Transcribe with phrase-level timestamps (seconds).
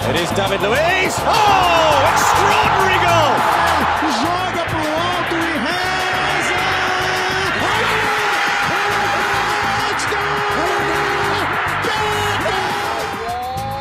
[0.00, 1.14] It is David Luiz.
[1.20, 3.34] Oh, extraordinary goal!
[4.22, 6.62] Joga pro alto e reza!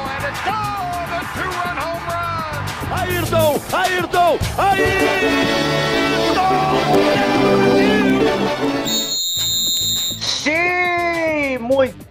[0.09, 1.09] And it's gone!
[1.13, 2.65] A two-run home run!
[2.99, 4.36] Ayrton, Ayrton,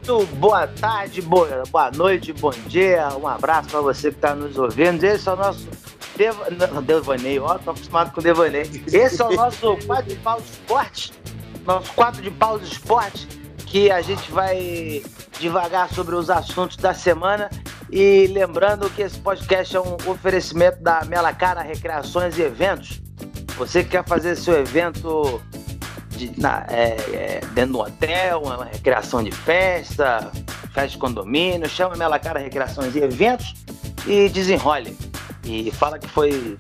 [0.07, 3.09] Muito boa tarde, boa, boa noite, bom dia.
[3.21, 5.03] Um abraço para você que está nos ouvindo.
[5.03, 5.69] Esse é o nosso
[6.17, 6.47] Deva...
[6.49, 7.43] não, devaneio.
[7.43, 8.71] Ó, tô acostumado com devaneio.
[8.87, 11.13] Esse é o nosso quadro de pau de esporte.
[11.65, 13.27] Nosso quadro de pau de esporte.
[13.67, 15.03] Que a gente vai
[15.41, 17.51] devagar sobre os assuntos da semana.
[17.91, 23.03] E lembrando que esse podcast é um oferecimento da Mela Cara Recreações e Eventos.
[23.59, 25.43] Você que quer fazer seu evento
[26.17, 30.31] de- na- é, é, dentro do hotel, uma recreação de festa,
[30.73, 33.55] festa de condomínio, chama a Mela Cara Recreações e Eventos
[34.07, 34.97] e desenrole.
[35.45, 36.57] E fala que foi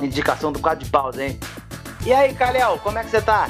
[0.00, 1.38] indicação do quadro de pausa, hein?
[2.06, 3.48] E aí, Calhau, como é que você tá?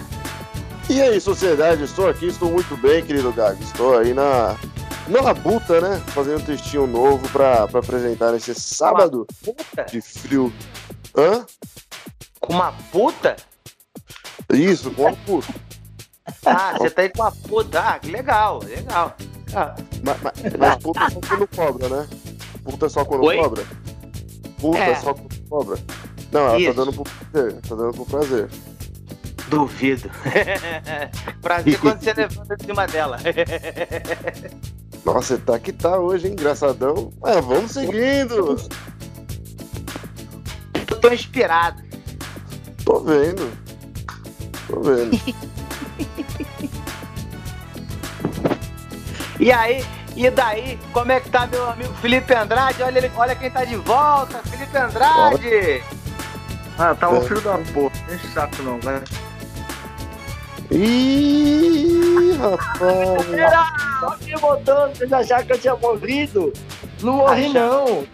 [0.90, 3.62] E aí, sociedade, estou aqui, estou muito bem, querido Gago.
[3.62, 4.54] Estou aí na,
[5.08, 6.02] na labuta, né?
[6.08, 9.84] Fazendo um textinho novo pra, pra apresentar nesse sábado Puta?
[9.90, 10.52] de frio.
[11.16, 11.46] Hã?
[12.40, 13.36] Com uma puta?
[14.54, 15.54] Isso, puta.
[16.46, 17.80] Ah, você tá aí com uma puta.
[17.80, 19.16] Ah, que legal, legal.
[19.54, 22.08] Ah, Mas, mas, mas puta é só quando cobra, né?
[22.64, 23.36] Puta é só quando Oi?
[23.36, 23.64] cobra?
[24.58, 24.90] Puta é.
[24.90, 24.94] É.
[24.96, 25.78] só quando cobra.
[26.32, 26.74] Não, ela Isso.
[26.74, 27.60] tá dando por prazer.
[27.60, 28.48] Tá dando por prazer.
[29.48, 30.10] duvido.
[31.42, 33.18] Prazer quando você levanta em cima dela.
[35.04, 36.32] Nossa, você tá que tá hoje, hein?
[36.32, 37.12] Engraçadão.
[37.20, 38.56] Mas vamos seguindo.
[40.90, 41.82] Eu tô inspirado.
[42.84, 43.52] Tô vendo.
[44.74, 45.20] Tô vendo.
[49.40, 49.84] E aí,
[50.16, 52.82] e daí, como é que tá meu amigo Felipe Andrade?
[52.82, 55.82] Olha, ele, olha quem tá de volta, Felipe Andrade!
[56.78, 57.92] Ah, tá um filho da porra.
[58.08, 59.02] Não enche o saco não, né?
[60.70, 64.00] Ih, rapaz.
[64.00, 66.52] Só me botando, vocês acharam que eu tinha morrido?
[67.02, 68.06] Não morri não.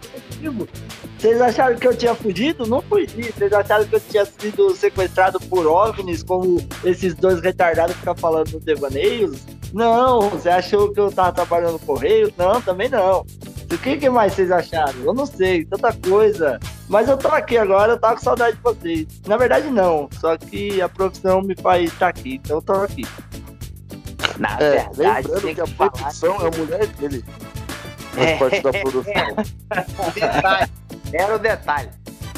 [1.21, 2.65] Vocês acharam que eu tinha fugido?
[2.65, 3.31] Não fugi.
[3.31, 8.51] Vocês acharam que eu tinha sido sequestrado por OVNIs, como esses dois retardados ficam falando
[8.53, 9.37] nos devaneios?
[9.71, 10.31] Não.
[10.31, 12.33] Você achou que eu tava trabalhando no correio?
[12.35, 13.19] Não, também não.
[13.71, 14.95] O que, que mais vocês acharam?
[15.05, 16.59] Eu não sei, tanta coisa.
[16.89, 19.07] Mas eu tô aqui agora, eu tava com saudade de vocês.
[19.27, 20.09] Na verdade, não.
[20.19, 23.05] Só que a profissão me faz estar aqui, então eu tô aqui.
[24.39, 27.23] Na É, verdade, lembrando tem que a que falar produção é a mulher dele.
[28.11, 28.37] Faz É.
[28.37, 29.13] parte da produção.
[30.15, 30.71] detalhe.
[31.13, 31.89] Era o detalhe.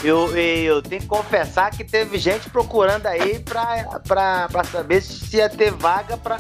[0.04, 5.38] Eu, eu tenho que confessar que teve gente procurando aí pra, pra, pra saber se
[5.38, 6.40] ia ter vaga pra.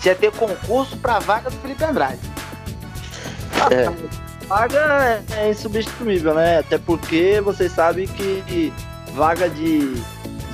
[0.00, 2.20] Se ia ter concurso pra vaga do Felipe Andrade.
[3.70, 4.46] É.
[4.46, 6.58] Vaga é, é insubstituível, né?
[6.58, 8.72] Até porque vocês sabem que
[9.14, 9.94] vaga de,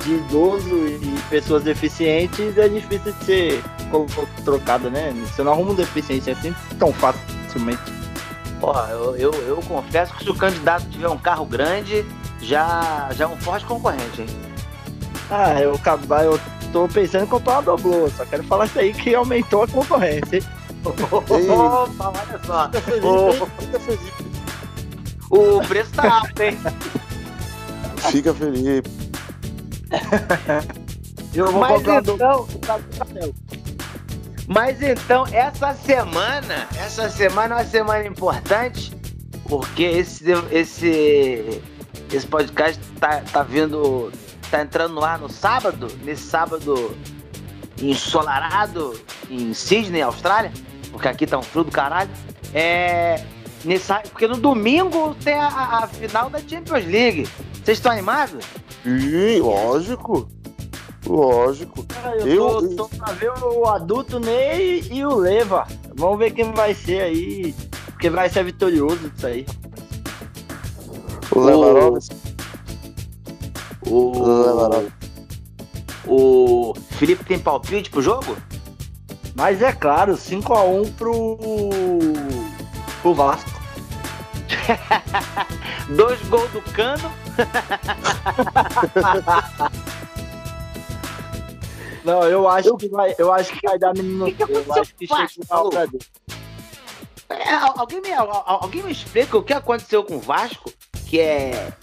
[0.03, 3.63] de idoso e pessoas deficientes é difícil de ser
[4.43, 5.13] trocada, né?
[5.25, 7.96] Você não arruma um deficiente assim tão facilmente.
[8.67, 12.05] Ó, eu, eu, eu confesso que se o candidato tiver um carro grande,
[12.41, 14.27] já, já é um forte concorrente, hein?
[15.31, 16.37] Ah, eu, acabar, eu
[16.73, 20.39] tô pensando em comprar uma doblô, só quero falar isso aí que aumentou a concorrência.
[20.39, 20.43] hein?
[20.85, 22.65] Opa, olha só.
[22.65, 23.35] Fica feliz?
[23.57, 24.13] Fica feliz.
[25.29, 26.57] O preço tá alto, hein?
[28.11, 28.83] Fica feliz.
[31.33, 32.47] Eu vou Mas comprar uma doblô.
[34.47, 38.91] Mas então, essa semana, essa semana é uma semana importante,
[39.49, 41.61] porque esse, esse,
[42.11, 44.11] esse podcast tá, tá vindo,
[44.49, 46.95] tá entrando no ar no sábado, nesse sábado
[47.81, 48.99] ensolarado
[49.29, 50.51] em Sydney, Austrália,
[50.91, 52.09] porque aqui tá um frio do caralho.
[52.53, 53.23] É,
[53.65, 57.27] nesse, porque no domingo tem a, a- final da Champions League.
[57.63, 58.45] Vocês estão animados?
[58.85, 60.27] Ih, lógico.
[61.07, 61.85] Lógico.
[62.03, 65.65] Ah, Eu, Eu- tô, tô pra ver o adulto Ney e o Leva.
[65.95, 67.55] Vamos ver quem vai ser aí.
[67.99, 69.45] Quem vai ser vitorioso disso aí.
[71.31, 72.15] O Lewandowski.
[73.87, 74.91] O, Lewandowski.
[76.05, 78.35] o Felipe tem palpite pro jogo?
[79.35, 81.37] Mas é claro, 5x1 pro.
[83.01, 83.49] pro Vasco.
[85.95, 87.09] Dois gols do Cano.
[92.07, 93.13] Não, eu acho que vai.
[93.17, 94.25] Eu acho que vai dar menino.
[94.25, 95.97] que que Eu aconteceu acho que com o chega Vasco.
[97.29, 100.71] É, al- alguém, me, al- al- alguém me explica o que aconteceu com o Vasco,
[101.07, 101.73] que é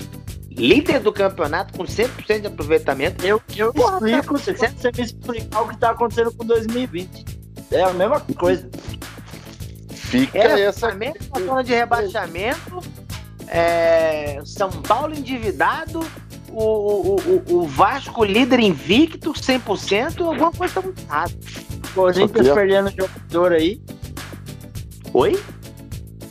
[0.51, 3.25] líder do campeonato com 100% de aproveitamento.
[3.27, 7.25] Eu, eu Porra, explico, tá se você me explicar o que tá acontecendo com 2020.
[7.71, 8.69] É a mesma coisa.
[9.91, 10.81] Fica Era essa.
[10.89, 12.81] Flamengo na zona de rebaixamento
[13.49, 16.01] é, São Paulo endividado,
[16.57, 21.33] o, o, o, Vasco líder invicto, 100%, alguma coisa tá muito errada.
[21.95, 23.81] Corinthians queria- perdendo jogador aí.
[25.13, 25.41] Oi?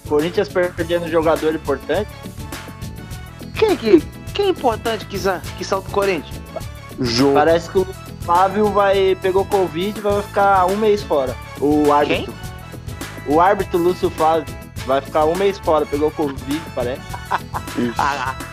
[0.08, 2.10] Corinthians perdendo jogador importante.
[3.58, 4.04] Quem que,
[4.34, 5.18] quem é importante que,
[5.58, 6.42] que salta o Corinthians?
[7.00, 7.34] Jogo.
[7.34, 7.88] Parece que o
[8.22, 11.36] Flávio vai pegou Covid e vai ficar um mês fora.
[11.60, 12.34] O árbitro.
[13.28, 14.46] O árbitro Lúcio Flávio
[14.86, 17.02] vai ficar um mês fora, pegou Covid, parece.
[17.78, 17.96] Isso.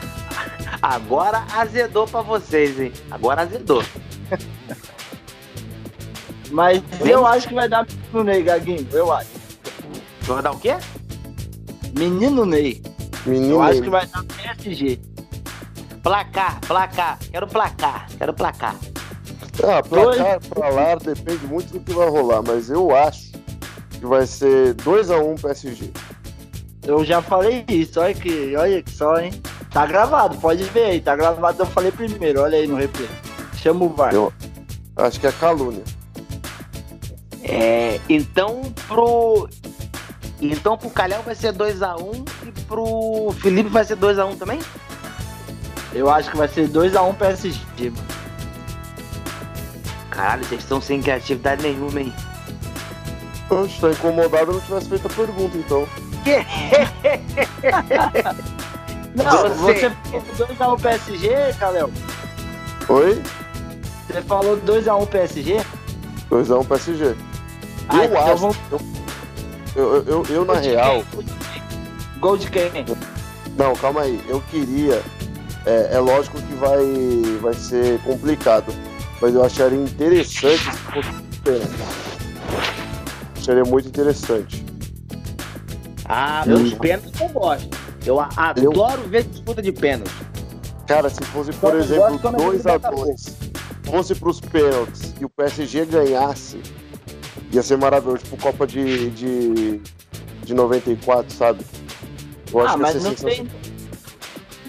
[0.82, 2.92] Agora azedou pra vocês, hein?
[3.10, 3.84] Agora azedou.
[6.50, 8.88] Mas eu acho que vai dar menino Ney, Gaguinho.
[8.92, 9.28] Eu acho.
[10.22, 10.76] Vai dar o quê?
[11.96, 12.82] Menino Ney.
[13.24, 13.54] Menino.
[13.54, 14.98] Eu acho que vai dar PSG.
[16.02, 17.18] Placar, placar.
[17.30, 18.74] Quero placar, quero placar.
[19.62, 23.32] Ah, placar pra lá depende muito do que vai rolar, mas eu acho
[23.92, 25.90] que vai ser 2x1 PSG.
[26.86, 29.30] Eu já falei isso, olha que, olha que só, hein?
[29.72, 33.08] Tá gravado, pode ver aí, tá gravado, eu falei primeiro, olha aí no replay.
[33.56, 34.12] Chama o VAR.
[34.14, 34.32] Eu-
[34.96, 35.82] Acho que é calúnia.
[37.42, 39.48] É, então pro.
[40.40, 44.58] Então pro Calhau vai ser 2x1 e pro Felipe vai ser 2x1 também?
[45.92, 47.90] Eu acho que vai ser 2x1 PSG.
[47.90, 48.04] mano.
[50.10, 52.12] Caralho, vocês estão sem criatividade nenhuma, hein?
[53.80, 55.86] Tá incomodado não tivesse feito a pergunta, então.
[59.14, 59.88] Não, Você-
[60.36, 61.28] você falou 2x1 PSG,
[61.58, 61.90] Calel?
[62.88, 63.22] Oi?
[64.06, 65.56] Você falou 2x1 PSG?
[66.30, 67.16] 2x1 PSG.
[67.88, 68.36] Ah, eu então acho.
[68.36, 68.56] vamos-
[69.76, 71.04] Eu, eu, eu, eu, na real.
[71.12, 71.24] quem?
[72.20, 72.70] Gol de quem?
[73.56, 74.20] Não, calma aí.
[74.28, 75.02] Eu queria.
[75.66, 76.84] É, é lógico que vai,
[77.40, 78.72] vai ser complicado.
[79.20, 81.12] Mas eu acharia interessante se fosse
[81.44, 81.70] pênalti.
[83.38, 84.64] Acharia muito interessante.
[86.06, 87.79] Ah, Eu- os pênaltis eu gosto.
[88.04, 90.10] Eu adoro ver disputa de pênalti.
[90.86, 93.32] Cara, se fosse, por não exemplo, gosto quando é 2x2,
[93.84, 96.60] fosse pros pênaltis e o PSG ganhasse,
[97.52, 98.18] ia ser maravilhoso.
[98.24, 99.80] Tipo Copa de, de,
[100.44, 101.64] de 94, sabe?
[102.52, 103.48] Eu acho Ah, que mas não tem.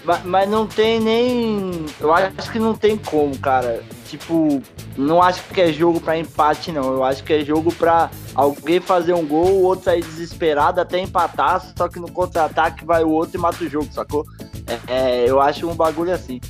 [0.04, 1.86] Ma- Mas não tem nem.
[2.00, 3.82] Eu acho que não tem como, cara.
[4.08, 4.60] Tipo,
[4.96, 6.92] não acho que é jogo pra empate, não.
[6.92, 10.98] Eu acho que é jogo pra alguém fazer um gol, o outro sair desesperado até
[10.98, 14.24] empatar, só que no contra-ataque vai o outro e mata o jogo, sacou?
[14.66, 16.40] É, é, eu acho um bagulho assim.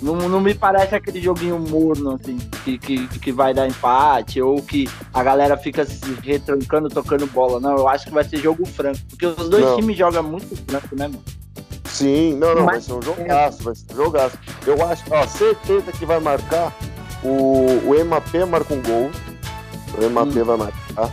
[0.00, 4.62] Não, não me parece aquele joguinho morno, assim, que, que, que vai dar empate, ou
[4.62, 7.60] que a galera fica se retrancando, tocando bola.
[7.60, 8.98] Não, eu acho que vai ser jogo franco.
[9.10, 9.76] Porque os dois Não.
[9.76, 11.22] times jogam muito franco, né, mano?
[11.84, 14.38] Sim, não, não, vai Mas- ser um jogaço, vai ser um jogaço.
[14.66, 16.72] Eu acho, ó, certeza que vai marcar
[17.22, 19.10] o, o MAP marca um gol.
[19.98, 21.12] O MAP vai marcar.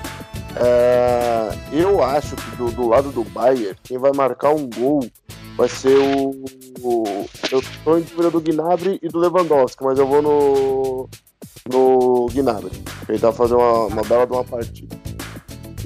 [0.56, 5.00] É, eu acho que do, do lado do Bayern, quem vai marcar um gol
[5.56, 6.44] vai ser o.
[6.82, 11.10] o- eu tô em dúvida do Gnabry e do Lewandowski, mas eu vou no.
[11.72, 12.72] no Gnabry.
[13.08, 14.96] Ele tá fazendo uma, uma bela de uma partida.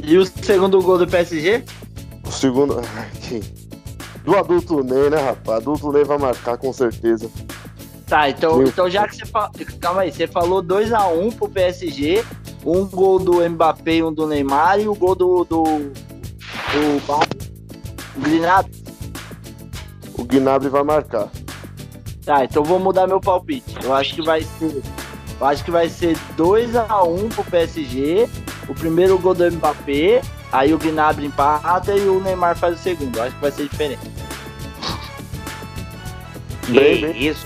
[0.03, 1.63] E o segundo gol do PSG?
[2.27, 2.75] O segundo.
[4.23, 5.59] Do adulto Ney, né, rapaz?
[5.59, 7.29] Adulto Ney vai marcar com certeza.
[8.07, 9.51] Tá, então, então já que você falou.
[9.79, 12.23] Calma aí, você falou 2x1 pro PSG,
[12.65, 15.43] um gol do Mbappé e um do Neymar, e o gol do.
[15.45, 15.63] do.
[15.63, 17.01] do
[18.17, 18.83] Gnabry.
[20.17, 21.29] O Gnabry vai marcar.
[22.25, 23.75] Tá, então vou mudar meu palpite.
[23.83, 24.81] Eu acho que vai ser.
[25.39, 28.27] Eu acho que vai ser 2x1 pro PSG.
[28.67, 30.21] O primeiro gol do Mbappé.
[30.51, 33.15] Aí o Gnabry empata e o Neymar faz o segundo.
[33.17, 33.99] Eu acho que vai ser diferente.
[36.69, 37.27] Bem, bem.
[37.27, 37.45] isso?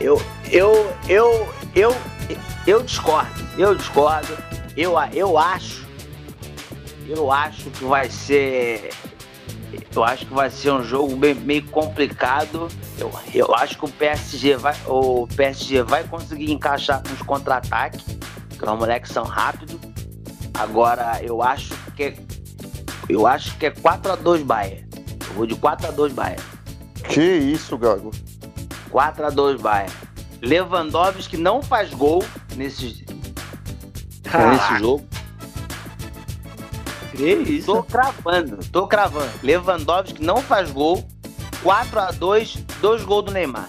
[0.00, 1.94] Eu, eu, eu, eu,
[2.66, 3.30] eu discordo.
[3.58, 4.36] Eu discordo.
[4.76, 5.84] Eu, eu acho.
[7.06, 8.90] Eu acho que vai ser.
[9.94, 12.68] Eu acho que vai ser um jogo bem, meio complicado.
[12.98, 18.04] Eu, eu acho que o PSG vai, o PSG vai conseguir encaixar com os contra-ataques,
[18.04, 19.80] que os moleques são rápidos.
[20.54, 22.16] Agora eu acho que é,
[23.08, 24.86] eu acho que é 4 a 2 Bayern.
[25.28, 26.42] Eu vou de 4 a 2 Bayern.
[27.08, 28.10] Que isso, Gago?
[28.90, 29.92] 4 a 2 Bayern.
[30.42, 32.22] Lewandowski não faz gol
[32.56, 33.04] nesse,
[34.24, 35.04] nesse jogo.
[37.14, 37.66] Que isso?
[37.66, 39.30] Tô cravando, tô cravando.
[39.42, 41.06] Lewandowski não faz gol.
[41.62, 43.68] 4 a 2 dois gols do Neymar.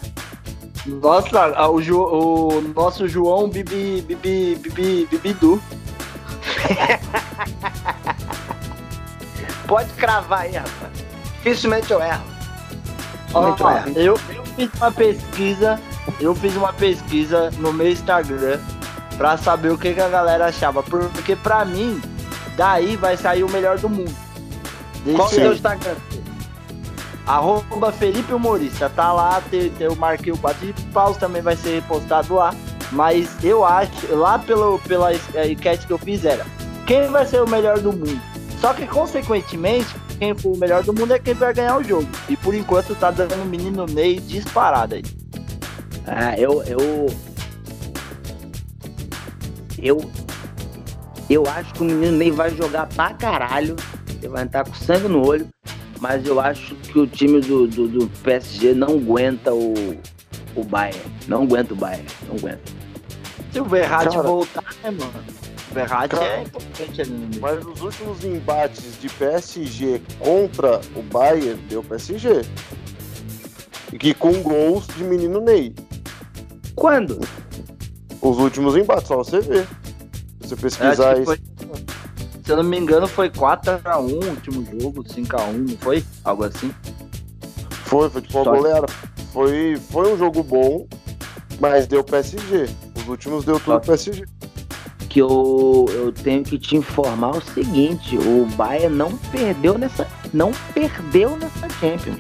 [0.86, 5.62] Nossa, o, Ju- o nosso João Bibi, Bibi, Bibi, Bibidu.
[9.68, 10.92] Pode cravar aí, rapaz.
[11.38, 12.24] Dificilmente eu erro.
[13.28, 13.90] Dificilmente eu erro.
[13.96, 15.80] eu, eu fiz uma pesquisa,
[16.20, 18.60] eu fiz uma pesquisa no meu Instagram
[19.18, 20.84] pra saber o que, que a galera achava.
[20.84, 22.02] Porque pra mim,
[22.56, 24.16] daí vai sair o melhor do mundo.
[25.06, 25.96] Desse Qual é o Instagram?
[27.26, 31.76] Arroba Felipe Humorista, tá lá, tem, eu marquei o quadro de paus, também vai ser
[31.76, 32.54] repostado lá.
[32.92, 36.46] Mas eu acho, lá pelo, pela enquete que eu fiz era,
[36.86, 38.22] quem vai ser o melhor do mundo?
[38.60, 42.08] Só que, consequentemente, quem for o melhor do mundo é quem vai ganhar o jogo.
[42.30, 45.04] E por enquanto tá dando o menino Ney disparado aí.
[46.08, 47.08] Ah, eu, eu.
[49.82, 50.12] Eu.
[51.30, 53.76] Eu acho que o menino Ney vai jogar pra caralho.
[54.10, 55.48] Ele vai entrar com sangue no olho.
[56.00, 59.74] Mas eu acho que o time do, do, do PSG não aguenta o,
[60.56, 61.00] o Bayern.
[61.28, 62.06] Não aguenta o Bayern.
[62.28, 62.62] Não aguenta.
[63.54, 65.14] Se o Verratti voltar, né, mano?
[65.72, 67.42] O Verratti é importante ali no meio.
[67.42, 72.42] Mas nos últimos embates de PSG contra o Bayern, deu PSG.
[73.94, 75.74] E que com gols de menino Ney.
[76.76, 77.20] Quando?
[78.22, 79.68] Os últimos embates, só você ver.
[80.42, 81.26] Se você pesquisar isso.
[81.26, 81.38] Foi,
[82.44, 86.04] se eu não me engano, foi 4x1 o último jogo, 5x1, não foi?
[86.24, 86.74] Algo assim.
[87.86, 88.88] Foi, foi tipo uma goleada.
[89.32, 90.88] Foi, foi um jogo bom,
[91.60, 92.68] mas deu PSG.
[92.96, 94.26] Os últimos deu tudo PSG.
[95.10, 100.08] Que eu, eu tenho que te informar o seguinte, o Bayern não perdeu nessa.
[100.34, 102.20] Não perdeu nessa Champions.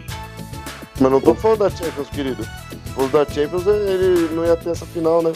[0.99, 2.47] Mas não tô falando da Champions, querido.
[2.93, 5.33] Fosse da Champions, ele não ia ter essa final, né?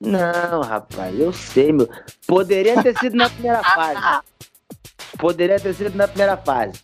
[0.00, 1.88] Não, rapaz, eu sei, meu.
[2.26, 4.22] Poderia ter sido na primeira fase.
[5.18, 6.80] Poderia ter sido na primeira fase.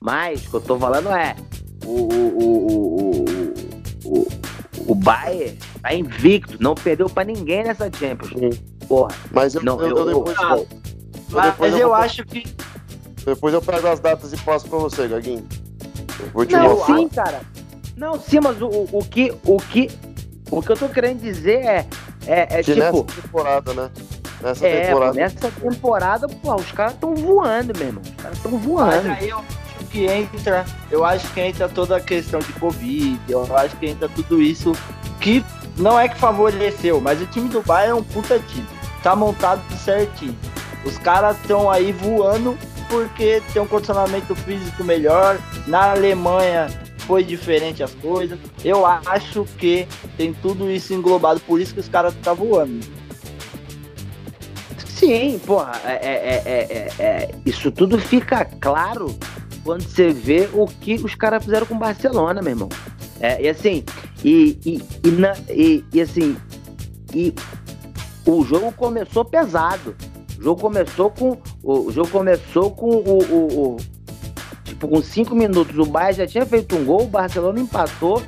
[0.00, 1.36] Mas o que eu tô falando é.
[1.84, 3.24] O, o, o,
[4.04, 4.28] o, o,
[4.88, 8.58] o Bayern tá invicto, não perdeu pra ninguém nessa Champions.
[8.88, 9.14] Porra.
[9.30, 10.36] Mas eu, não, eu, eu depois.
[10.38, 10.68] Ah, eu
[11.30, 12.44] mas depois eu, acho que.
[13.24, 15.46] Depois eu pego as datas e passo pra você, Gaguinho.
[16.18, 16.96] Eu vou te Não, mostrar.
[16.96, 17.40] sim, cara.
[18.02, 19.32] Não, sim, mas o, o, que.
[19.46, 19.88] O que.
[20.50, 21.86] O que eu tô querendo dizer é.
[22.26, 22.80] É, é Que tipo.
[22.80, 23.90] nessa temporada, né?
[24.40, 25.12] Nessa É, temporada.
[25.14, 28.02] nessa temporada, pô, os caras tão voando, meu irmão.
[28.04, 29.08] Os caras tão Mas voando.
[29.08, 30.64] aí eu acho que entra.
[30.90, 33.20] Eu acho que entra toda a questão de Covid.
[33.28, 34.72] Eu acho que entra tudo isso
[35.20, 35.44] que
[35.76, 38.66] não é que favoreceu, mas o time do Bayern é um puta time.
[39.00, 40.36] Tá montado certinho.
[40.84, 45.38] Os caras estão aí voando porque tem um condicionamento físico melhor.
[45.68, 46.66] Na Alemanha
[47.12, 48.38] foi diferente as coisas.
[48.64, 52.80] Eu acho que tem tudo isso englobado, por isso que os caras tá voando.
[54.86, 59.14] Sim, porra, é, é- é- é- é- isso tudo fica claro
[59.62, 62.70] quando você vê o que os caras fizeram com o Barcelona, meu irmão.
[63.20, 63.84] É, e assim,
[64.24, 66.34] e, e, e, na- e- e assim,
[67.14, 67.34] e
[68.24, 69.94] o jogo começou pesado.
[70.38, 71.36] O jogo começou com.
[71.62, 73.91] O, jogo começou com o, o- Tipo,
[74.88, 78.22] com cinco minutos, o Bayern já tinha feito um gol, o Barcelona empatou,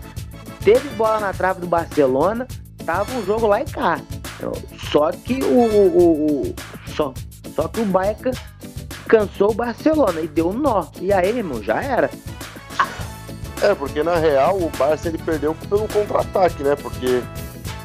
[0.64, 2.46] teve bola na trave do Barcelona,
[2.84, 4.00] tava o jogo lá e cá.
[4.36, 4.52] Então,
[4.90, 6.54] Só que o, o- o-
[6.94, 7.12] só,
[7.54, 8.30] só que o can-
[9.08, 10.86] cansou o Barcelona e deu um nó.
[11.00, 12.10] E aí, irmão, já era.
[13.62, 16.76] É, porque na real o Barça ele perdeu pelo contra-ataque, né?
[16.76, 17.22] Porque,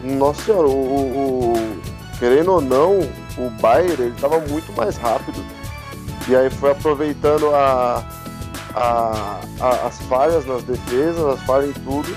[0.04, 1.82] nossa senhora, o, o- o-
[2.20, 3.00] querendo ou não,
[3.38, 5.44] o Bayern ele tava muito mais rápido.
[6.28, 8.04] E aí foi aproveitando a,
[8.76, 12.16] a- a- as falhas nas defesas, as falhas em tudo.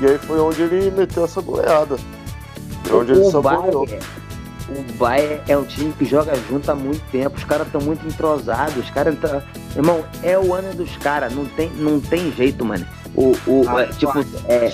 [0.00, 1.96] E aí foi onde ele meteu essa goleada.
[2.84, 3.86] Foi onde ele o, saboreou.
[3.86, 4.06] Bayern,
[4.70, 7.36] o Bayern é um time que joga junto há muito tempo.
[7.36, 8.76] Os caras estão muito entrosados.
[8.76, 9.42] Os caras tá...
[9.76, 11.34] Irmão, é o ano dos caras.
[11.34, 12.86] Não tem, não tem jeito, mano.
[13.14, 14.72] O, o, Ah, é, tipo, é,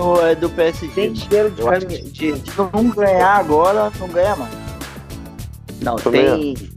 [0.00, 0.88] O ano é do PSG.
[0.94, 4.52] tem cheiro de, de, Se não ganhar agora, não ganha mais.
[5.82, 6.70] Não, Também tem.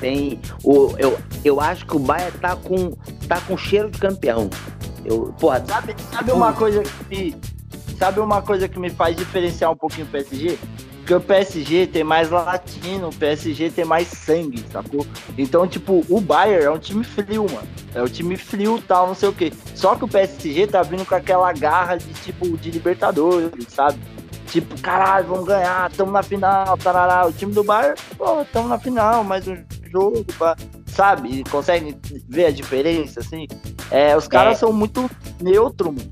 [0.00, 0.40] Tem.
[0.64, 2.90] O, eu, eu acho que o Bahia tá com,
[3.28, 4.48] tá com cheiro de campeão.
[5.04, 7.36] Eu, porra, Sabe, sabe uma coisa que me,
[7.98, 10.58] sabe uma coisa que me faz diferenciar um pouquinho o PSG?
[11.10, 15.04] Porque o PSG tem mais latino, o PSG tem mais sangue, sacou?
[15.36, 17.66] Então, tipo, o Bayern é um time frio, mano.
[17.94, 19.52] É um time frio tal, não sei o quê.
[19.74, 23.98] Só que o PSG tá vindo com aquela garra de tipo de Libertadores, sabe?
[24.46, 27.26] Tipo, caralho, vamos ganhar, tamo na final, tarará.
[27.26, 29.56] O time do Bayern, pô, tamo na final, mais um
[29.90, 30.56] jogo, pá.
[30.86, 31.44] sabe?
[31.50, 31.96] Consegue
[32.28, 33.46] ver a diferença, assim?
[33.90, 34.60] É, os caras É.
[34.60, 36.08] são muito neutro, mano.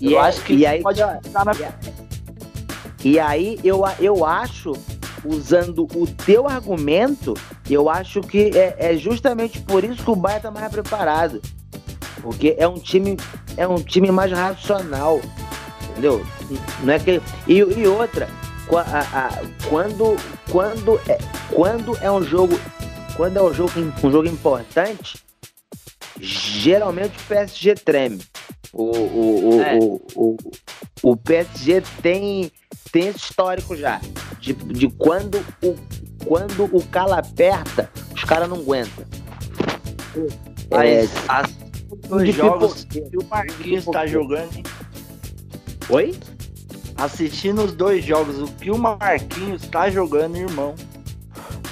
[0.00, 1.52] e, eu é- acho que e aí, pode ficar na
[3.04, 4.72] e aí eu, eu acho,
[5.24, 7.34] usando o teu argumento,
[7.70, 11.40] eu acho que é, é justamente por isso que o Bahia tá mais preparado.
[12.20, 13.16] Porque é um time,
[13.56, 15.20] é um time mais racional.
[15.90, 16.24] Entendeu?
[16.82, 17.22] Não é que.
[17.46, 18.28] E, e outra,
[19.68, 20.16] quando,
[20.50, 21.18] quando, é,
[21.52, 22.58] quando é um jogo.
[23.18, 23.72] Quando é um jogo,
[24.04, 25.18] um jogo importante,
[26.20, 28.22] geralmente o PSG treme.
[28.72, 29.76] O, o, o, É.
[29.76, 30.36] o, o,
[31.02, 32.52] o PSG tem,
[32.92, 34.00] tem esse histórico já.
[34.40, 35.74] De, de quando, o,
[36.24, 39.04] quando o calo aperta, os caras não aguentam.
[40.70, 41.58] É, Mas as-
[42.08, 44.62] Dois de jogos que o Marquinhos tá jogando, hein?
[45.88, 46.14] Oi?
[46.96, 50.76] Assistindo os dois jogos, o que o Marquinhos tá jogando, irmão.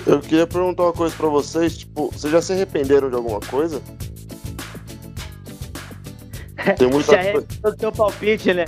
[0.07, 3.83] Eu queria perguntar uma coisa pra vocês, tipo, vocês já se arrependeram de alguma coisa?
[6.79, 8.65] Tem muita Já é o seu palpite, né?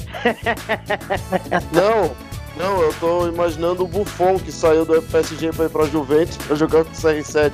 [1.73, 2.15] Não,
[2.59, 6.57] não, eu tô imaginando o Buffon que saiu do PSG pra ir pra Juventus pra
[6.57, 7.53] jogar com o CR7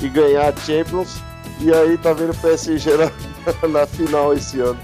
[0.00, 1.18] e ganhar a Champions.
[1.60, 3.12] E aí tá vendo o PSG na,
[3.68, 4.78] na final esse ano.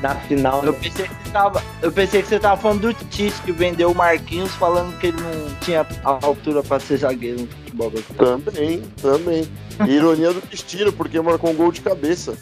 [0.00, 0.64] Na final.
[0.64, 3.90] Eu pensei, que você tava, eu pensei que você tava falando do Tite, que vendeu
[3.90, 7.92] o Marquinhos falando que ele não tinha a altura pra ser zagueiro no futebol.
[8.16, 9.48] Também, também.
[9.86, 12.36] E ironia do destino, porque marcou um gol de cabeça.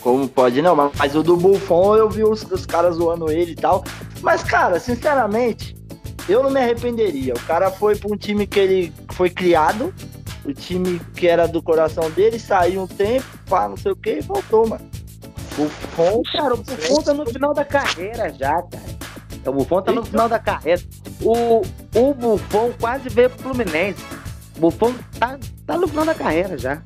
[0.00, 3.52] Como pode não, mas, mas o do Buffon eu vi os, os caras zoando ele
[3.52, 3.84] e tal.
[4.22, 5.76] Mas, cara, sinceramente,
[6.28, 7.34] eu não me arrependeria.
[7.34, 9.94] O cara foi pra um time que ele foi criado,
[10.44, 14.18] o time que era do coração dele, saiu um tempo, pá, não sei o que,
[14.18, 14.88] e voltou, mano.
[15.56, 19.00] Buffon, cara, o Buffon tá no final da carreira já, cara.
[19.46, 20.82] O Buffon tá no final da carreira.
[21.22, 21.62] O,
[21.94, 24.04] o Buffon quase veio pro Fluminense.
[24.56, 26.82] O Buffon tá, tá no final da carreira já.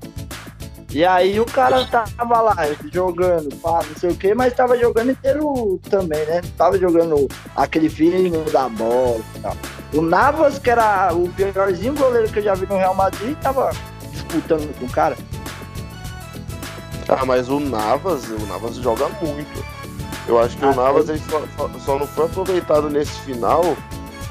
[0.94, 2.54] E aí o cara tava lá
[2.92, 6.40] jogando, pá, não sei o que, mas tava jogando inteiro também, né?
[6.56, 9.56] Tava jogando aquele fino da bola e tal.
[9.92, 13.72] O Navas, que era o piorzinho goleiro que eu já vi no Real Madrid, tava
[14.12, 15.16] disputando com o cara.
[17.08, 19.64] Ah, mas o Navas, o Navas joga muito.
[20.26, 21.42] Eu acho que Ah, o Navas ele só,
[21.84, 23.76] só- não foi aproveitado nesse final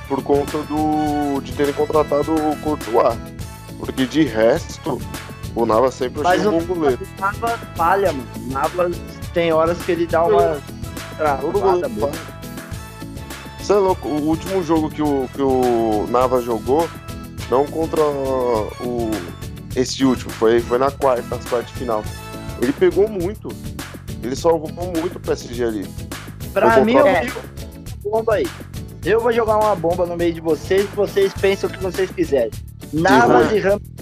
[0.07, 3.15] por conta do de terem contratado o Courtois.
[3.79, 4.99] Porque de resto,
[5.55, 6.99] o Navas sempre achei um bom goleiro.
[7.17, 8.27] o Navas falha, mano.
[8.37, 8.97] O Navas
[9.33, 10.57] tem horas que ele dá uma.
[11.41, 12.11] Todo goleiro.
[13.59, 16.89] Você é louco, o último jogo que o, que o Navas jogou,
[17.49, 19.11] não contra o.
[19.75, 22.03] Esse último, foi, foi na quarta, nas quartas de final.
[22.63, 23.49] Ele pegou muito.
[24.23, 25.87] Ele salvou muito o PSG ali.
[26.53, 27.21] Pra mim, eu uma
[28.01, 28.47] bomba aí.
[29.03, 32.09] Eu vou jogar uma bomba no meio de vocês e vocês pensam o que vocês
[32.09, 32.51] quiserem.
[32.93, 33.93] Navas e Rames.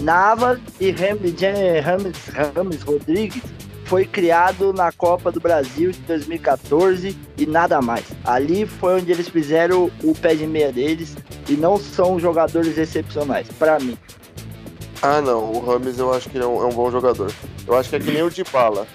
[0.00, 3.42] Navas e Rames, Rames Rodrigues
[3.84, 8.06] foi criado na Copa do Brasil de 2014 e nada mais.
[8.24, 11.14] Ali foi onde eles fizeram o pé de meia deles
[11.48, 13.96] e não são jogadores excepcionais, pra mim.
[15.02, 15.50] Ah, não.
[15.52, 17.30] O Rames eu acho que ele é um, é um bom jogador.
[17.66, 18.86] Eu acho que é que nem o de bala.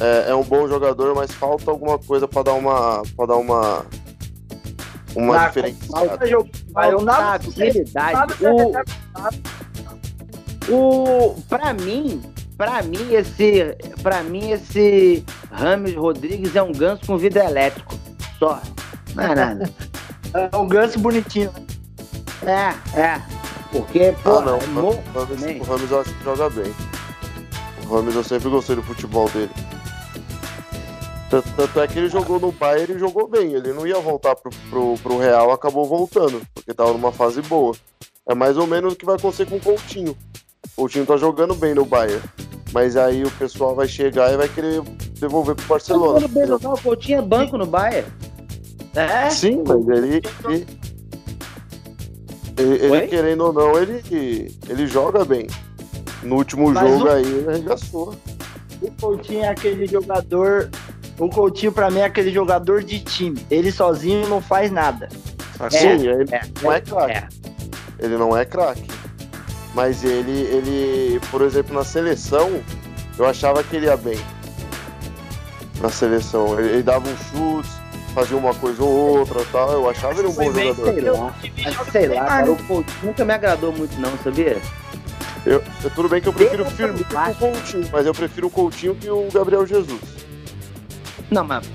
[0.00, 3.02] É, é um bom jogador, mas falta alguma coisa pra dar uma.
[3.16, 3.86] para dar uma.
[5.14, 6.18] Uma Na- diferenciada.
[6.72, 8.34] Mas o habilidade.
[10.68, 10.74] O,
[11.30, 12.20] o, pra mim,
[12.56, 17.94] pra mim, esse, pra mim, esse Rames Rodrigues é um ganso com vidro elétrico.
[18.40, 18.60] Só.
[19.14, 19.70] Não é nada.
[20.52, 21.52] é um ganso bonitinho.
[22.44, 23.22] É, é.
[23.74, 24.56] Porque, pô, Ah, não.
[24.56, 25.60] é O Rames, também.
[25.60, 26.72] o Rames eu acho que joga bem.
[27.88, 29.50] O Rames eu sempre gostei do futebol dele.
[31.28, 33.52] Tanto, tanto é que ele jogou no Bayern e jogou bem.
[33.54, 37.74] Ele não ia voltar pro, pro, pro Real, acabou voltando, porque tava numa fase boa.
[38.28, 40.16] É mais ou menos o que vai acontecer com o Coutinho.
[40.76, 42.22] O Coutinho tá jogando bem no Bayern.
[42.72, 44.80] Mas aí o pessoal vai chegar e vai querer
[45.18, 46.20] devolver pro Barcelona.
[46.28, 48.08] Não, não, não, pô, tinha banco no Bayern.
[48.94, 49.28] É?
[49.30, 50.22] Sim, mas ele.
[50.48, 50.66] Ele,
[52.56, 54.02] ele- ele, querendo ou não, ele,
[54.68, 55.46] ele joga bem.
[56.22, 58.14] No último Mas jogo o- aí, ele arregaçou.
[58.80, 60.70] O Coutinho é aquele jogador.
[61.18, 63.38] O Coutinho, pra mim, é aquele jogador de time.
[63.50, 65.08] Ele sozinho não faz nada.
[65.70, 67.12] Sim, ele é, não é craque.
[67.12, 67.28] É.
[68.00, 68.84] Ele não é craque.
[69.74, 72.60] Mas ele, ele, por exemplo, na seleção,
[73.18, 74.18] eu achava que ele ia bem.
[75.80, 76.58] Na seleção.
[76.58, 77.70] Ele, ele dava uns chutes,
[78.14, 79.72] fazia uma coisa ou outra e tal.
[79.72, 80.92] Eu achava ele um bom jogador.
[80.94, 81.34] Sei lá.
[81.64, 84.56] Mas sei lá, cara, o Coutinho nunca me agradou muito, não, sabia?
[85.44, 87.34] Eu, eu- tudo bem que eu prefiro o Firmino que o.
[87.34, 90.00] Coutinho, mas eu prefiro o Coutinho que o Gabriel Jesus.
[91.30, 91.66] Não, mas,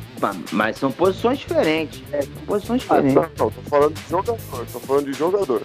[0.52, 2.02] mas, são posições diferentes.
[2.12, 3.16] É, são posições Ah, diferentes.
[3.16, 5.62] não, não, tô falando de jogador, tô falando de jogador.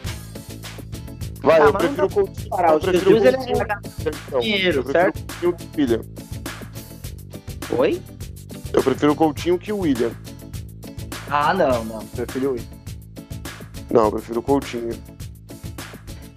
[1.42, 2.48] Vai, Ah, eu prefiro o Coutinho.
[2.50, 3.62] Parar, eu o prefiro Jesus, o ele Coutinho.
[4.34, 4.40] é...
[4.40, 6.00] Dinheiro, eu prefiro o Coutinho que o William.
[7.78, 8.02] Oi?
[8.72, 10.10] Eu prefiro o Coutinho que o William.
[11.36, 12.06] Ah, não, não.
[12.06, 12.68] Prefiro ele.
[13.90, 14.90] Não, eu prefiro o Coutinho.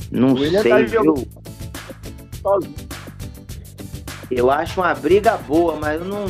[0.10, 1.28] Não O William sei, tá viu?
[2.42, 2.76] sozinho.
[4.32, 6.26] Eu acho uma briga boa, mas eu não...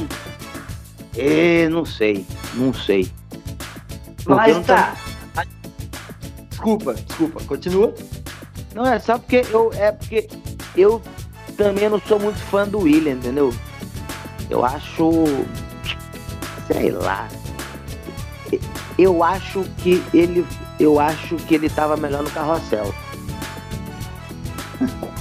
[1.16, 2.26] É, não sei,
[2.56, 3.10] não sei.
[4.18, 4.98] Porque Mas não tá.
[6.50, 7.44] Desculpa, desculpa.
[7.46, 7.94] Continua.
[8.76, 9.72] Não, é só porque eu.
[9.76, 10.28] É porque
[10.76, 11.02] eu
[11.56, 13.54] também não sou muito fã do William, entendeu?
[14.50, 15.10] Eu acho.
[16.68, 17.28] Sei lá.
[18.98, 20.46] Eu acho que ele.
[20.80, 22.94] Eu acho que ele tava melhor no carrossel.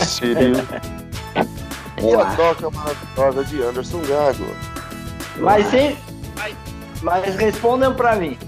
[0.04, 0.60] Cirilo.
[2.02, 4.46] E a troca maravilhosa de Anderson Gago.
[5.38, 5.96] Mas sem.
[7.02, 8.38] Mas respondam pra mim.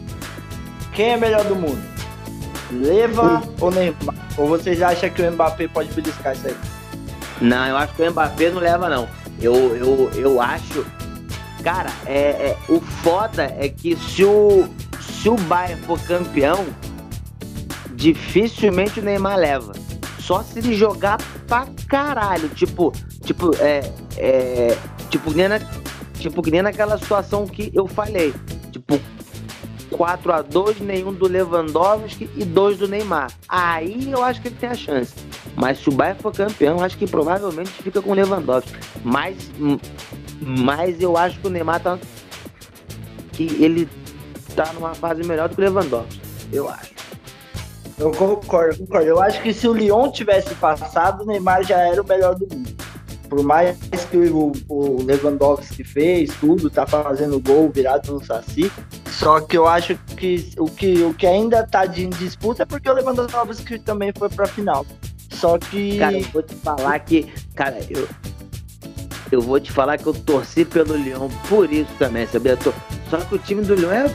[0.93, 1.83] Quem é melhor do mundo?
[2.71, 4.15] Leva ou Neymar?
[4.37, 6.57] Ou vocês acham que o Mbappé pode beliscar isso aí?
[7.41, 9.09] Não, eu acho que o Mbappé não leva, não.
[9.41, 10.85] Eu, eu, eu acho.
[11.63, 14.69] Cara, é, é, o foda é que se o,
[15.23, 16.67] se o Bayern for campeão,
[17.95, 19.73] dificilmente o Neymar leva.
[20.21, 22.49] Só se ele jogar pra caralho.
[22.51, 22.93] Tipo,
[23.25, 23.93] tipo, é.
[24.17, 24.79] é
[25.11, 25.59] tipo, nem na,
[26.19, 28.33] tipo, nem naquela situação que eu falei.
[28.71, 29.01] Tipo,
[29.91, 33.33] 4 a 2 nenhum do Lewandowski e dois do Neymar.
[33.49, 35.15] Aí eu acho que ele tem a chance.
[35.57, 38.73] Mas se o Bayern for campeão, acho que provavelmente fica com o Lewandowski.
[39.03, 39.51] Mas,
[40.41, 41.99] mas eu acho que o Neymar tá.
[43.33, 43.89] que ele
[44.65, 46.21] tá numa fase melhor do que o Lewandowski.
[46.53, 46.91] Eu acho.
[47.97, 49.07] Eu concordo, concordo.
[49.07, 52.47] Eu acho que se o Lyon tivesse passado, o Neymar já era o melhor do
[52.53, 52.77] mundo.
[53.29, 53.77] Por mais
[54.11, 58.73] que o, o Lewandowski fez tudo, tá fazendo gol virado no Saci.
[59.11, 62.89] Só que eu acho que o que, o que ainda tá de disputa é porque
[62.89, 64.85] o Lewandowski também foi pra final.
[65.31, 65.99] Só que.
[65.99, 67.31] Cara, eu vou te falar que.
[67.55, 68.09] Cara, eu.
[69.31, 72.57] Eu vou te falar que eu torci pelo Lyon por isso também, sabia?
[73.11, 74.07] Só que o time do Lyon é,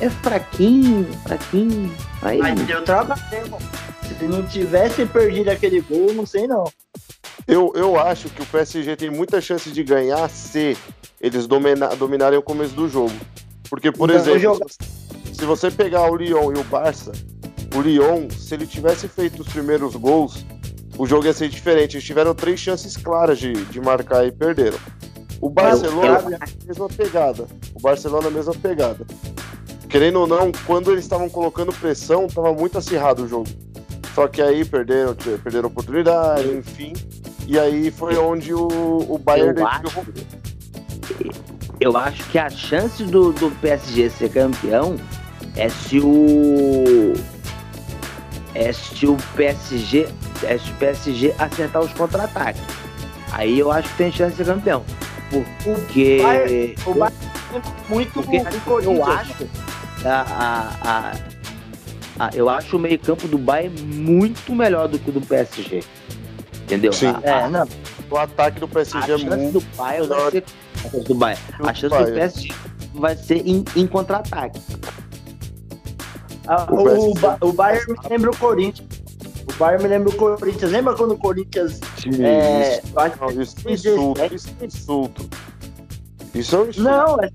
[0.00, 1.94] é, é fraquinho, fraquinho.
[2.22, 2.38] Aí...
[2.38, 3.20] Mas deu trabalho.
[4.18, 6.64] Se não tivesse perdido aquele gol, não sei não.
[7.46, 10.76] Eu, eu acho que o PSG tem muita chance de ganhar se
[11.20, 13.14] eles domina, dominarem o começo do jogo.
[13.68, 14.66] Porque, por então, exemplo, jogo...
[15.32, 17.12] se você pegar o Lyon e o Barça,
[17.74, 20.44] o Lyon, se ele tivesse feito os primeiros gols,
[20.96, 21.96] o jogo ia ser diferente.
[21.96, 24.78] Eles tiveram três chances claras de, de marcar e perderam.
[25.40, 27.46] O Barcelona é a mesma pegada.
[27.74, 29.06] O Barcelona é a mesma pegada.
[29.88, 33.48] Querendo ou não, quando eles estavam colocando pressão, estava muito acirrado o jogo.
[34.14, 36.92] Só que aí perderam, perderam oportunidade, enfim.
[37.46, 38.66] E aí foi onde o,
[39.08, 39.82] o Bayern eu acho,
[41.80, 44.96] eu acho que a chance do, do PSG ser campeão
[45.56, 47.14] é se o
[48.54, 50.08] é se o PSG
[50.42, 52.62] é se o PSG acertar os contra-ataques.
[53.32, 54.84] Aí eu acho que tem chance de ser campeão.
[55.30, 56.18] Porque.
[56.20, 56.74] O Bayern,
[57.54, 58.36] é muito porque
[58.86, 59.48] eu acho.
[60.04, 65.20] A, a, a, eu acho o meio-campo do Bayern muito melhor do que o do
[65.20, 65.82] PSG.
[66.62, 66.92] Entendeu?
[66.92, 67.14] Sim.
[67.22, 67.66] é, não.
[68.10, 69.60] O ataque do PSG é muito.
[69.60, 70.44] Do Bayern vai ser,
[71.04, 71.42] do Bayern.
[71.60, 72.54] A chance do PSG
[72.94, 74.60] vai ser em, em contra-ataque.
[76.46, 78.88] Ah, o, o, o Bayern me lembra o Corinthians.
[79.48, 80.70] O Bayern me lembra o Corinthians.
[80.70, 81.80] Lembra quando o Corinthians.
[81.98, 84.34] Sim, é, isso, não, isso é insulto.
[84.34, 85.30] Isso é insulto.
[86.34, 86.82] Isso é um insulto.
[86.82, 87.30] Não, é,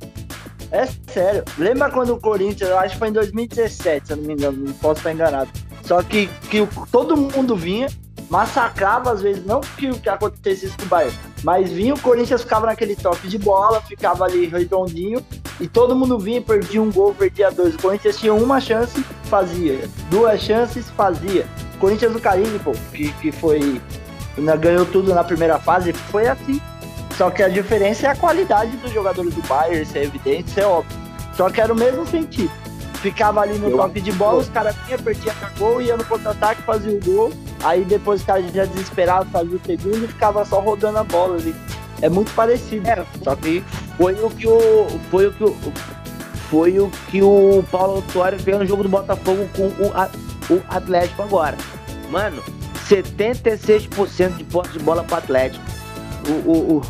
[0.72, 1.44] é sério.
[1.58, 4.66] Lembra quando o Corinthians, eu acho que foi em 2017, se eu não me engano,
[4.66, 5.50] não posso estar enganado.
[5.84, 7.88] Só que, que todo mundo vinha,
[8.30, 12.42] massacrava às vezes, não que o que acontecesse com o Bayern, mas vinha o Corinthians
[12.42, 15.24] ficava naquele toque de bola, ficava ali redondinho,
[15.60, 17.76] e todo mundo vinha, perdia um gol, perdia dois.
[17.76, 19.88] O Corinthians tinha uma chance, fazia.
[20.10, 21.46] Duas chances, fazia.
[21.80, 23.82] Corinthians do Carilli, pô, que, que foi.
[24.60, 26.62] Ganhou tudo na primeira fase, foi assim.
[27.18, 30.60] Só que a diferença é a qualidade dos jogadores do Bayern, isso é evidente, isso
[30.60, 30.98] é óbvio.
[31.36, 32.52] Só que era o mesmo sentido.
[32.96, 36.06] Ficava ali no eu toque de bola, os caras vinham, perdia a gol, ia no
[36.06, 37.34] contra-ataque, fazia o gol.
[37.64, 41.36] Aí depois os caras já desesperados fazia o segundo e ficava só rodando a bola
[41.36, 41.54] ali.
[42.02, 42.88] É muito parecido.
[42.88, 43.64] É, só que
[43.98, 44.88] foi o que o.
[45.12, 45.56] Foi o que o.
[46.50, 51.24] Foi o que o Paulo Autuário fez no jogo do Botafogo com o, o Atlético
[51.24, 51.58] agora.
[52.10, 52.44] Mano,
[52.94, 55.64] 76% de posse de bola Atlético.
[56.28, 56.82] O, o, o,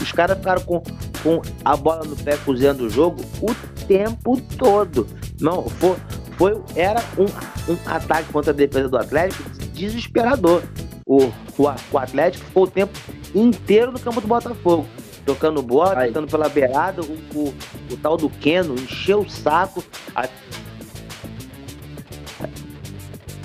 [0.00, 0.82] os caras ficaram com,
[1.22, 3.54] com a bola no pé cozinhando o jogo o
[3.86, 5.06] tempo todo.
[5.40, 5.96] Não, foi,
[6.38, 7.24] foi, era um,
[7.72, 9.42] um ataque contra a defesa do Atlético
[9.74, 10.62] desesperador.
[11.04, 12.92] O, o, o Atlético ficou o tempo
[13.34, 14.86] inteiro no campo do Botafogo.
[15.26, 16.08] Tocando bola, Aí.
[16.08, 17.54] tentando pela beirada, o, o,
[17.90, 19.82] o, tal do Keno encheu o saco.
[20.14, 20.28] A...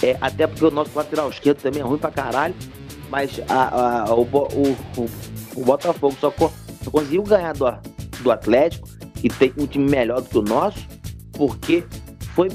[0.06, 2.54] É, até porque o nosso lateral esquerdo também é ruim pra caralho.
[3.10, 5.10] Mas a, a, o, o,
[5.56, 7.66] o, Botafogo só, só conseguiu ganhar do,
[8.22, 10.88] do Atlético, que tem um time melhor do que o nosso,
[11.34, 11.84] porque
[12.36, 12.50] foi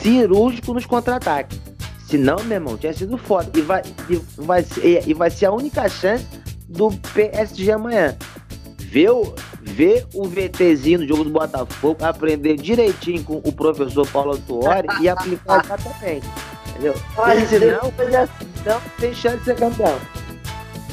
[0.00, 1.60] cirúrgico nos contra-ataques.
[2.06, 3.50] Se não, meu irmão, tinha sido foda.
[3.58, 6.26] E vai, e, vai ser, e vai ser a única chance
[6.68, 8.16] do PSG amanhã.
[8.78, 9.34] Ver o,
[9.74, 15.08] ver o VTzinho do jogo do Botafogo, aprender direitinho com o professor Paulo Tuori e
[15.08, 16.26] aplicar exatamente.
[16.70, 16.94] Entendeu?
[17.16, 17.92] Mas senão,
[18.64, 19.98] não tem chance de ser campeão.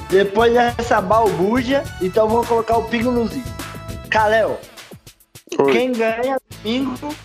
[0.10, 3.44] Depois dessa balbuja, então vamos colocar o pingo nos is.
[4.10, 4.58] Caléo,
[5.72, 7.16] quem ganha domingo,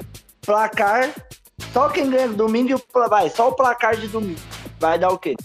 [0.42, 1.10] placar
[1.76, 4.40] só quem ganha domingo vai, só o placar de domingo.
[4.80, 5.36] Vai dar o quê?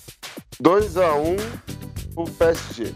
[0.63, 1.37] 2x1
[2.13, 2.95] pro PSG.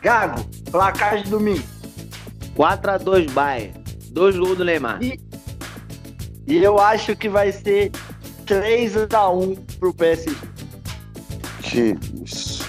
[0.00, 1.77] Gago, placar de domingo.
[2.58, 3.72] 4x2 Bayern.
[4.10, 5.00] Dois gols do Neymar.
[5.02, 5.18] E,
[6.46, 7.92] e eu acho que vai ser
[8.46, 10.34] 3x1 pro PSG.
[11.62, 12.66] Que isso.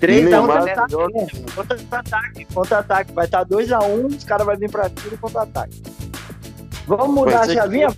[0.00, 0.86] 3x1 Neymar, Neymar.
[0.88, 1.10] melhor
[1.54, 3.12] Contra-ataque, contra-ataque.
[3.12, 5.82] Vai estar 2x1, os caras vão vir pra tiro contra-ataque.
[6.86, 7.88] Vamos mudar a que chavinha?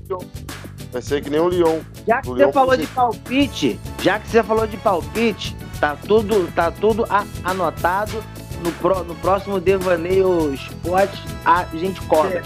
[0.93, 1.81] Vai ser que nem o Lyon.
[2.07, 5.97] Já que O você Leão falou de palpite, já que você falou de palpite, tá
[5.97, 8.23] tudo, tá tudo a- anotado
[8.65, 12.43] no, pró- no próximo Devaneio Esporte, a gente cobra.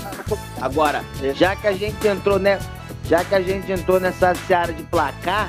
[0.60, 1.04] Agora,
[1.34, 2.58] já que a gente entrou né,
[3.04, 5.48] já que a gente entrou nessa seara de placar,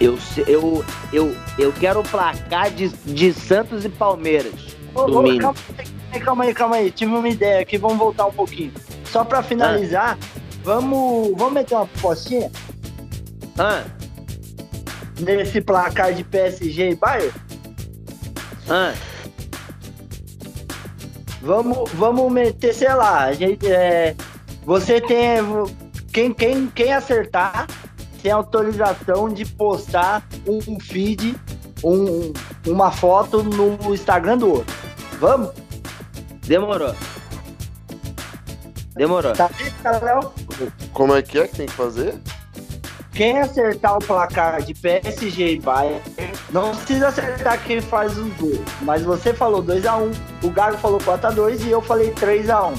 [0.00, 4.52] eu, eu, eu, eu quero o placar de, de Santos e Palmeiras.
[4.94, 5.54] Ô, ô, calma,
[6.12, 6.90] aí, calma aí, calma aí.
[6.90, 8.72] Tive uma ideia aqui, vamos voltar um pouquinho.
[9.04, 10.18] Só pra finalizar,
[10.64, 12.50] vamos, vamos meter uma apostinha
[13.58, 13.84] Ah,
[15.20, 17.32] nesse placar de PSG e Bayern?
[18.68, 18.92] ah,
[21.42, 24.14] Vamos, vamos meter, sei lá, a gente, é,
[24.64, 25.38] você tem.
[26.12, 27.66] Quem, quem, quem acertar
[28.22, 31.34] tem autorização de postar um feed,
[31.82, 32.32] um,
[32.66, 34.74] uma foto no Instagram do outro.
[35.18, 35.50] Vamos?
[36.46, 36.94] demorou.
[38.94, 39.32] Demorou.
[39.32, 40.32] Tá certo, Léo?
[40.92, 42.14] Como é que é que tem que fazer?
[43.12, 46.00] Quem acertar o placar de PSG e Bayern,
[46.50, 48.60] não precisa acertar quem faz os gols.
[48.80, 52.74] Mas você falou 2x1, o Gago falou 4x2 e eu falei 3x1.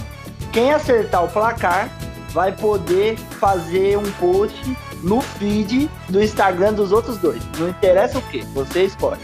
[0.52, 1.88] Quem acertar o placar
[2.30, 4.60] vai poder fazer um post
[5.04, 7.42] no feed do Instagram dos outros dois.
[7.60, 9.22] Não interessa o que, você escolhe.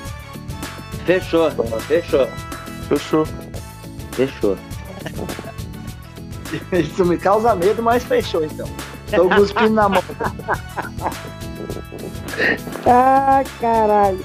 [1.06, 1.50] Fechou,
[1.88, 2.28] fechou,
[2.88, 3.26] Fechou.
[4.12, 4.58] fechou.
[6.74, 8.68] Isso me causa medo, mas fechou então.
[9.16, 10.04] Tô cuspindo na mão.
[12.86, 14.24] Ah, caralho.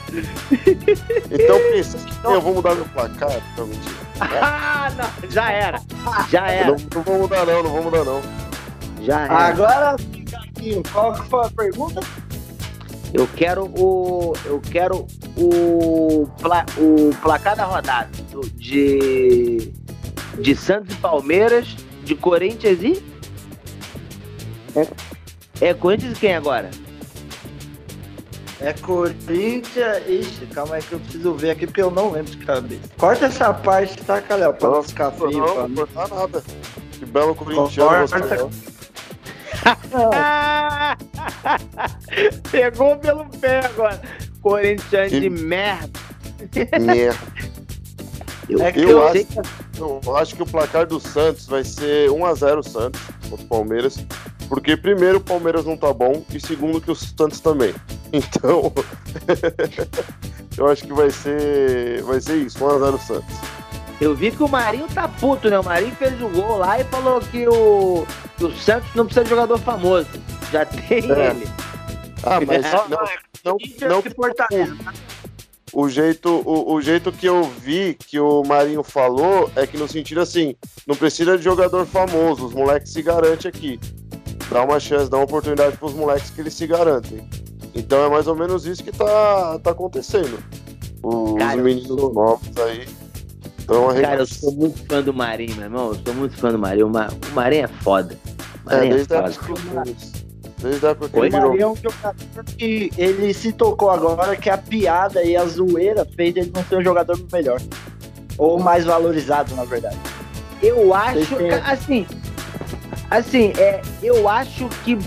[1.30, 3.40] Então pensa que eu vou mudar meu placar.
[3.56, 3.94] Não, mentira.
[4.20, 5.82] Ah, não, já era.
[6.30, 6.66] Já era.
[6.68, 8.22] Não, não vou mudar não, não vou mudar não.
[9.02, 9.34] Já era.
[9.34, 9.96] Agora,
[10.30, 12.00] Gaguinho, qual que foi a pergunta?
[13.12, 14.32] Eu quero o.
[14.44, 16.28] Eu quero o.
[16.40, 18.08] Pla, o placar da rodada.
[18.30, 19.72] do- De.
[20.38, 21.76] De Santos e Palmeiras.
[22.04, 23.02] De Corinthians e.
[24.76, 24.86] É,
[25.68, 26.70] é Corinthians e quem agora?
[28.60, 30.02] É Corinthians.
[30.08, 32.82] Ixi, calma aí que eu preciso ver aqui porque eu não lembro de cabeça.
[32.98, 34.54] Corta essa parte, tá, Calhau?
[34.54, 35.38] Pra não ficar Não, feio.
[35.38, 36.42] não, não cortar nada.
[36.92, 38.18] Que belo corintiano Corta.
[38.18, 38.48] você é.
[42.50, 44.00] Pegou pelo pé agora.
[44.40, 46.00] Corinthians Que- de merda.
[46.80, 47.18] Merda.
[48.46, 49.26] Eu, É que eu eu acho-
[50.06, 53.96] Eu acho que o placar do Santos vai ser 1x0 Santos contra o Palmeiras.
[54.54, 57.74] Porque primeiro o Palmeiras não tá bom e segundo que o Santos também.
[58.14, 58.72] Então,
[60.56, 63.34] eu acho que vai ser vai ser isso, 1x0 Santos.
[64.00, 65.58] Eu vi que o Marinho tá puto, né?
[65.58, 68.06] O Marinho fez o gol lá e falou que o,
[68.38, 70.06] que o Santos não precisa de jogador famoso.
[70.52, 71.30] Já tem É.
[71.30, 71.48] ele.
[72.22, 72.88] Ah, mas não,
[73.44, 73.56] não,
[73.88, 74.76] não que Fortaleza.
[75.72, 79.88] o jeito, o, o jeito que eu vi que o Marinho falou é que no
[79.88, 80.54] sentido assim,
[80.86, 83.80] não precisa de jogador famoso, os moleques se garantem aqui.
[84.50, 87.28] Dá uma chance, dá uma oportunidade pros moleques que eles se garantem.
[87.74, 90.38] Então é mais ou menos isso que tá, tá acontecendo.
[91.02, 92.86] Os Cara, meninos sou- novos aí
[93.58, 95.88] estão Cara, eu sou muito fã do Marinho, meu irmão.
[95.88, 96.86] Eu sou muito fã do Marinho.
[96.86, 98.16] O, Ma- o Marinho é foda.
[98.64, 99.30] O É, Marinho é, desde a foda.
[99.32, 100.24] época que
[100.62, 101.26] Desde a época que Oi?
[101.26, 101.48] ele O virou.
[101.50, 106.06] Marinho é um jogador que ele se tocou agora que a piada e a zoeira
[106.16, 107.60] fez ele não ser um jogador melhor.
[108.38, 109.98] Ou mais valorizado, na verdade.
[110.62, 112.06] Eu acho, Vocês têm- ca- assim,
[113.10, 114.98] assim, é, eu acho que,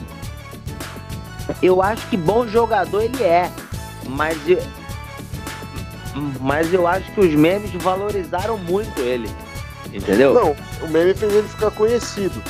[1.62, 3.52] eu acho que bom jogador ele é,
[4.08, 4.62] mas eu,
[6.40, 9.30] mas eu acho que os memes valorizaram muito ele,
[9.94, 10.34] entendeu?
[10.34, 10.56] Não,
[10.86, 12.42] o meme fez ele ficar conhecido.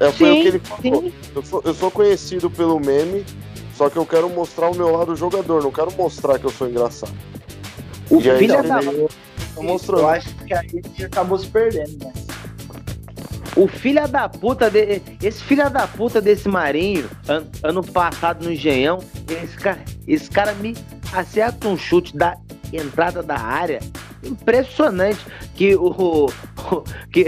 [0.00, 1.12] É, foi Sim, o que ele falou.
[1.34, 3.24] Eu sou, eu sou conhecido pelo meme,
[3.76, 6.68] só que eu quero mostrar o meu lado jogador, não quero mostrar que eu sou
[6.68, 7.12] engraçado.
[8.10, 9.08] O E aí, filho da, eu,
[9.54, 10.02] Tô mostrando.
[10.02, 12.12] eu acho que aí ele acabou se perdendo, né?
[13.62, 18.52] O filho da puta de, esse filho da puta desse Marinho, an- ano passado no
[18.52, 20.76] Engenhão, esse cara, esse cara me
[21.12, 22.36] acerta um chute da
[22.72, 23.80] entrada da área
[24.22, 25.20] impressionante
[25.54, 25.86] que o,
[26.26, 27.24] o- que,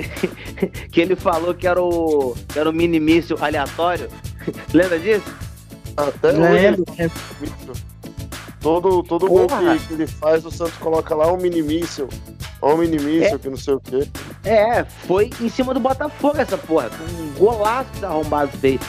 [0.93, 4.09] que ele falou que era o que era o mini míssil aleatório.
[4.73, 5.25] Lembra disso?
[5.97, 6.85] Até Lembro.
[6.89, 7.11] hoje,
[7.43, 7.90] isso.
[8.61, 12.09] Todo, todo gol que, que ele faz, o Santos coloca lá um mini míssil.
[12.63, 14.07] Ó, um mini míssil, que não sei o quê.
[14.45, 16.91] É, foi em cima do Botafogo essa porra.
[17.19, 18.81] Um golaço esse arrombado fez.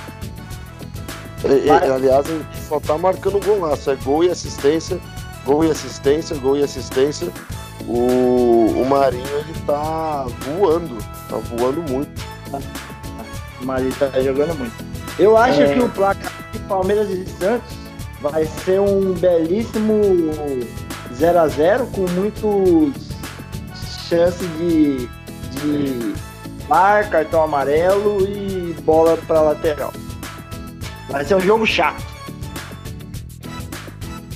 [1.44, 2.26] E- e, Para- aliás,
[2.68, 3.90] só tá marcando golaço.
[3.90, 5.00] É gol e assistência
[5.44, 7.28] Gol e assistência, gol e assistência.
[7.88, 10.96] O, o Marinho ele tá voando,
[11.28, 12.12] tá voando muito.
[13.60, 14.72] O Marinho tá jogando muito.
[15.18, 15.74] Eu acho É.
[15.74, 17.74] que o placar de Palmeiras e Santos
[18.22, 20.02] vai ser um belíssimo
[21.14, 22.94] 0 a 0 com muitos
[24.08, 25.08] chances de,
[25.52, 26.14] de
[26.68, 29.94] mar, cartão amarelo e bola pra lateral.
[31.10, 32.04] Vai ser um jogo chato.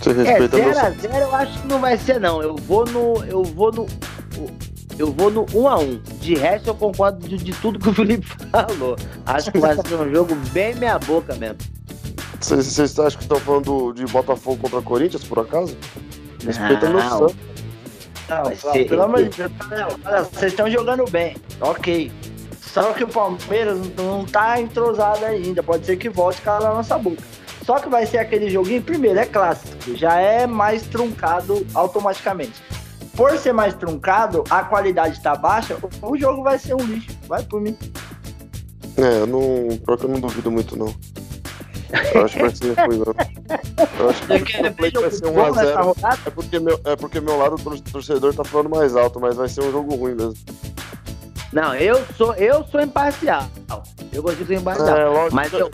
[0.01, 2.41] Você É, respeita meu 0x0 eu acho que não vai ser, não.
[2.41, 3.23] Eu vou no.
[3.25, 3.87] Eu vou no.
[4.97, 6.01] Eu vou no 1x1.
[6.19, 8.95] De resto, eu concordo de, de tudo que o Felipe falou.
[9.25, 11.57] Acho que vai ser um jogo bem meia boca mesmo.
[12.39, 15.75] Vocês vocês acham que estão falando de Botafogo contra Corinthians, por acaso?
[16.43, 17.19] Respeita meu Não.
[17.19, 17.35] Santos.
[18.27, 22.11] Não, ser- pelo amor de Deus, não, olha, vocês estão jogando bem, ok.
[22.59, 26.75] Só que o Palmeiras não, não tá entrosado ainda, pode ser que volte calar a
[26.75, 27.21] nossa boca.
[27.63, 32.61] Só que vai ser aquele joguinho, primeiro, é clássico, já é mais truncado automaticamente.
[33.15, 37.43] Por ser mais truncado, a qualidade tá baixa, o jogo vai ser um lixo, vai
[37.43, 37.77] por mim.
[38.97, 39.77] É, eu não.
[39.77, 40.93] Pior que eu não duvido muito, não.
[42.13, 43.15] Eu acho que vai ser ruim, não.
[43.99, 45.83] Eu acho que Você quer o play vai ser bom nessa 1x0.
[45.83, 46.19] rodada?
[46.25, 49.47] É porque, meu, é porque meu lado tor- torcedor tá falando mais alto, mas vai
[49.49, 50.35] ser um jogo ruim mesmo.
[51.53, 53.45] Não, eu sou, eu sou imparcial.
[54.11, 54.97] Eu gosto de ser imparcial.
[54.97, 55.35] É, lógico.
[55.35, 55.71] Mas eu,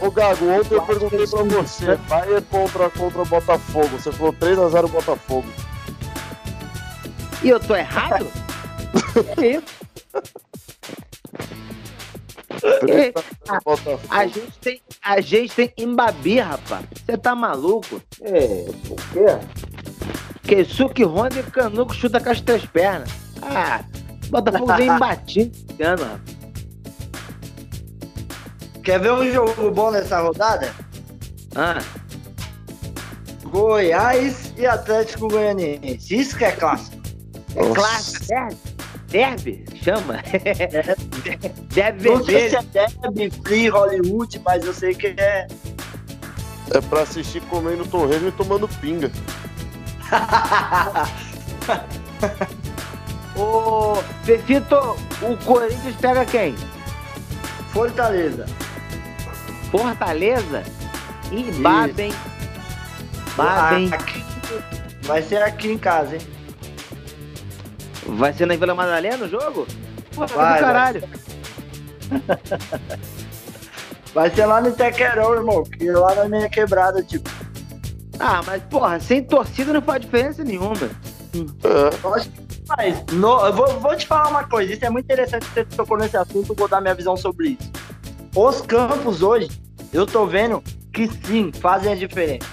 [0.00, 3.88] Ô Gago, ontem eu perguntei pra você, Bayern contra, contra Botafogo.
[3.88, 5.46] Você falou 3x0 Botafogo.
[7.42, 8.26] e eu tô errado?
[9.36, 9.64] é isso.
[12.60, 14.18] 3x0 a-.
[14.18, 16.84] A gente tem, a gente tem Embabi, rapaz.
[17.06, 18.00] Você tá maluco?
[18.22, 19.38] É, por quê?
[20.42, 23.10] Keisuke Honda e Canuco chuta com as três pernas.
[23.42, 23.84] Ah,
[24.30, 26.38] Botafogo vem embatido esse ano, rapaz.
[28.82, 30.74] Quer ver um jogo bom nessa rodada?
[31.54, 31.78] Ah,
[33.44, 36.14] Goiás e Atlético Goianiense.
[36.14, 36.96] Isso que é clássico.
[37.54, 37.74] é Nossa.
[37.74, 38.56] clássico, derby?
[39.08, 39.64] Derby?
[39.88, 40.20] Chama?
[41.72, 45.46] Derby Não sei se é Derby, Free, Hollywood, mas eu sei que é.
[46.74, 49.10] É pra assistir comendo torresmo e tomando pinga.
[53.34, 54.76] Ô, Fefito,
[55.22, 56.54] o Corinthians pega quem?
[57.72, 58.44] Fortaleza.
[59.70, 60.62] Fortaleza?
[61.32, 62.12] Ih, Babem.
[63.36, 63.90] Babem.
[63.94, 64.24] Aqui-
[65.02, 66.22] Vai ser aqui em casa, hein?
[68.06, 69.66] Vai ser na Vila Madalena o jogo?
[70.26, 71.02] Pô, Vai, do caralho.
[74.14, 75.62] Vai ser lá no Itequerão, irmão.
[75.64, 77.28] Que lá na minha quebrada, tipo.
[78.18, 80.74] Ah, mas porra, sem torcida não faz diferença nenhuma.
[80.74, 81.90] É.
[81.90, 83.04] Que faz.
[83.12, 84.72] No- eu vou, vou te falar uma coisa.
[84.72, 86.54] Isso é muito interessante que você tocou nesse assunto.
[86.54, 87.70] Vou dar minha visão sobre isso.
[88.34, 89.48] Os campos hoje,
[89.92, 92.46] eu tô vendo que sim, fazem a diferença.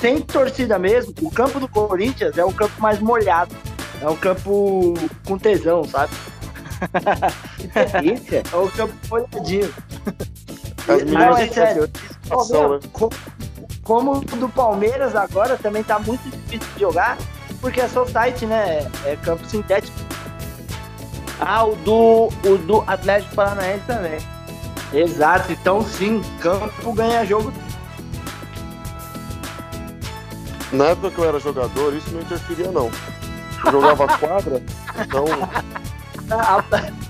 [0.00, 3.54] Sem torcida mesmo, o campo do Corinthians é o campo mais molhado.
[4.00, 4.94] É um campo
[5.26, 6.12] com tesão, sabe?
[7.92, 8.42] Delícia.
[8.52, 9.72] É o campo molhadinho.
[10.88, 11.82] As Não, é sério.
[11.82, 12.80] Né?
[12.92, 13.10] Co-
[13.82, 17.16] Como o do Palmeiras agora também tá muito difícil de jogar,
[17.60, 18.90] porque é society, né?
[19.04, 19.96] É campo sintético.
[21.40, 24.18] Ah, o do, o do Atlético Paranaense também.
[24.92, 27.52] Exato, então sim, campo ganha jogo.
[30.72, 32.90] Na época que eu era jogador, isso não interferia, não.
[33.64, 34.62] Eu jogava quadra,
[35.00, 35.24] então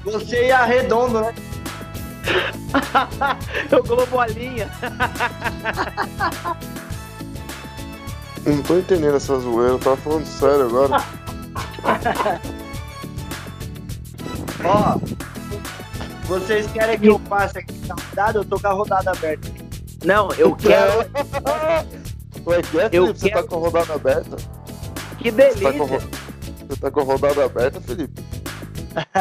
[0.05, 1.35] Você ia redondo, né?
[3.71, 4.69] Eu colo bolinha.
[8.47, 9.73] não tô entendendo essa zoeira.
[9.75, 11.03] Eu tava falando sério agora.
[14.65, 14.99] Ó,
[16.27, 18.39] vocês querem que eu passe aqui na rodada?
[18.39, 19.49] Eu tô com a rodada aberta.
[20.05, 21.01] Não, eu quero.
[22.47, 23.19] Ué, que é, Eu Felipe?
[23.19, 24.37] Você quero- tá com a rodada aberta?
[25.19, 26.09] Que Você tá, com a, delícia.
[26.69, 28.20] você tá com a rodada aberta, Felipe?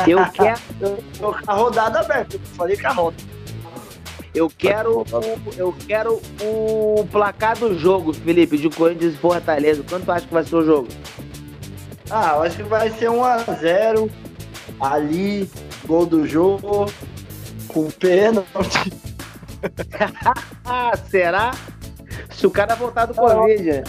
[0.07, 0.59] Eu quero.
[0.79, 2.35] Eu tô com a rodada aberta.
[2.35, 3.17] Eu falei com a roda.
[4.33, 5.05] Eu quero, o,
[5.57, 9.83] eu quero o placar do jogo, Felipe, de Corinthians e Fortaleza.
[9.89, 10.87] Quanto tu acha que vai ser o jogo?
[12.11, 14.09] Ah, eu acho que vai ser 1x0
[14.79, 15.49] ali,
[15.85, 16.85] gol do jogo,
[17.67, 18.93] com pênalti.
[20.63, 21.51] Ah, será?
[22.31, 23.63] Se o cara voltar do Covid.
[23.63, 23.83] né?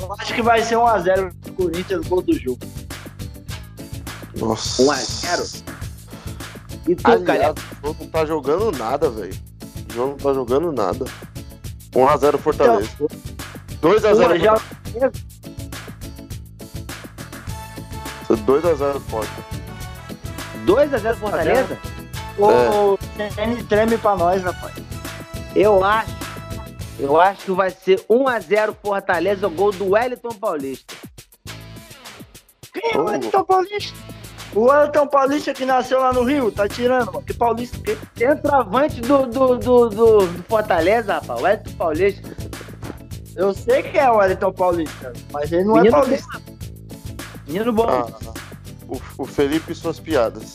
[0.00, 2.60] Eu acho que vai ser 1x0 pro Corinthians, gol do jogo.
[4.36, 4.82] Nossa.
[4.82, 5.44] 1 a 0?
[6.88, 7.54] E tu, Aliás, cara?
[7.82, 9.34] o jogo não tá jogando nada, velho.
[9.90, 11.04] O jogo não tá jogando nada.
[11.92, 12.90] 1x0 Fortaleza.
[13.80, 14.60] 2x0 já-
[18.28, 19.30] 2x0 Forte.
[20.66, 21.78] 2x0 Fortaleza?
[22.38, 24.74] O CN treme pra nós, rapaz.
[25.54, 26.12] Eu acho.
[26.98, 30.94] Eu acho que vai ser 1x0 Fortaleza, gol do Wellington Paulista.
[32.72, 34.13] Quem é o Wellington Paulista?
[34.54, 37.22] O Wellington Paulista que nasceu lá no Rio, tá tirando, mano.
[37.22, 37.98] Que Paulista que?
[38.16, 41.42] Centroavante do, do, do, do, do Fortaleza, rapaz.
[41.42, 42.30] Wellington Paulista.
[43.34, 46.42] Eu sei que é o Wellington Paulista, mas ele não Menino é paulista.
[47.48, 47.88] Menino bom.
[47.88, 48.06] Ah,
[48.88, 50.54] o, o Felipe e suas piadas.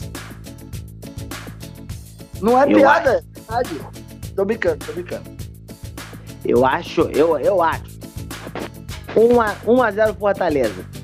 [2.40, 3.80] Não é Eu piada, é verdade.
[4.34, 5.30] Tô brincando, tô brincando.
[6.42, 8.00] Eu acho, eu, eu acho.
[9.14, 10.99] 1x0 Fortaleza.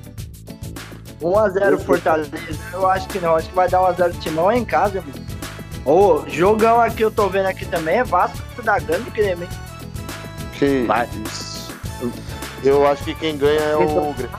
[1.21, 2.31] 1x0 Fortaleza,
[2.73, 3.37] eu acho que não.
[3.37, 5.27] Acho que vai dar 1x0 Timão em casa, mano.
[5.85, 9.51] Ô, jogão aqui eu tô vendo aqui também é Vasco da Gama e Grêmio, hein?
[10.59, 10.87] Que.
[12.65, 14.39] Eu acho que quem ganha é o Grêmio.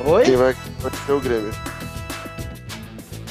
[0.00, 0.24] Oi?
[0.24, 1.52] Quem vai, vai ser o Grêmio.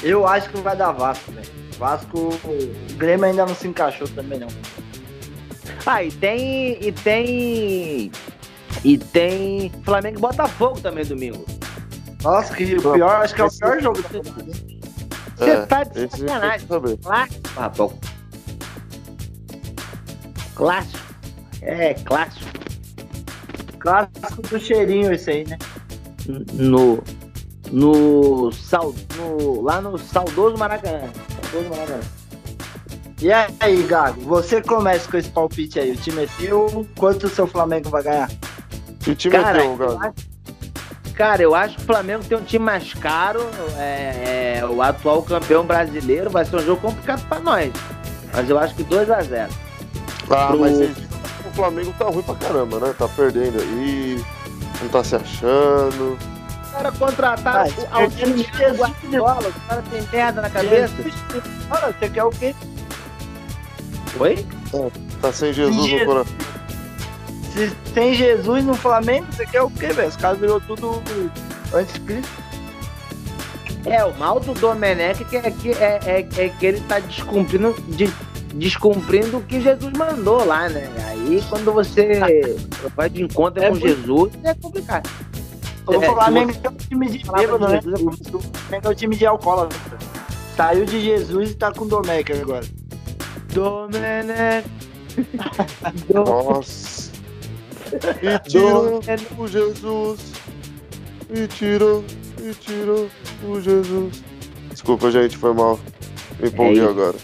[0.02, 1.48] Eu acho que vai dar Vasco, velho.
[1.78, 4.48] Vasco, o Grêmio ainda não se encaixou também, não.
[5.84, 6.78] Ah, e tem.
[6.80, 8.10] E tem.
[8.84, 11.44] E tem Flamengo e Botafogo também domingo.
[12.22, 14.08] Nossa, que o pior, acho que é o pior jogo da.
[15.36, 16.66] Você É, tá de tem sacanagem.
[16.66, 16.96] saber.
[16.98, 17.92] Clássico, rapaz.
[20.54, 20.98] Clássico.
[21.62, 22.46] É, clássico.
[23.78, 25.58] Clássico do cheirinho esse aí, né?
[26.54, 27.02] No.
[27.70, 28.50] No.
[28.52, 31.08] Sal, no lá no saudoso Maracanã.
[31.42, 32.00] Saudoso Maracanã.
[33.20, 35.90] E aí, Gago, você começa com esse palpite aí.
[35.92, 38.30] O time é seu, quanto o seu Flamengo vai ganhar?
[39.08, 42.64] Que time Cara, é teu, acho- Cara, eu acho que o Flamengo tem um time
[42.64, 43.40] mais caro.
[43.78, 47.72] É, é, o atual campeão brasileiro vai ser um jogo complicado pra nós.
[48.34, 49.48] Mas eu acho que 2x0.
[50.30, 52.94] Ah, pro- mas o Flamengo tá ruim pra caramba, né?
[52.98, 54.22] Tá perdendo aí,
[54.82, 56.18] não tá se achando.
[56.62, 58.78] Os caras contrataram Ah, o Jesus, Jesus.
[58.78, 59.48] Guardiola.
[59.48, 60.92] Os caras têm merda na cabeça.
[61.70, 62.54] Olha, você quer o quê?
[64.20, 64.46] Oi?
[65.22, 66.06] Tá sem Jesus no Jesus.
[66.06, 66.36] coração.
[67.58, 70.08] Se tem Jesus no Flamengo, você quer o quê, velho?
[70.08, 71.02] Os caras virou tudo
[71.74, 72.30] antes de Cristo.
[73.84, 77.74] É, o mal do Domenech que é que, é, é, é que ele tá descumprindo,
[77.88, 78.12] de-
[78.54, 80.88] descumprindo o que Jesus mandou lá, né?
[81.08, 82.20] Aí quando você
[82.94, 85.08] vai de encontro É com muito- Jesus, é complicado.
[85.86, 87.80] O É, Flamengo é um time de bêbado, né?
[87.82, 89.98] Jesus é O o Flamengo é um time de alcoólatra.
[90.56, 92.66] Saiu de Jesus e tá com o Domecq agora.
[93.52, 94.68] Domenech.
[96.12, 96.97] Do- Nossa.
[98.22, 99.00] E tirou
[99.38, 100.20] o Jesus.
[101.30, 102.04] E tirou,
[102.40, 103.08] e tirou
[103.44, 104.22] o Jesus.
[104.70, 105.78] Desculpa, gente, foi mal.
[106.40, 107.16] Me empolguei É agora.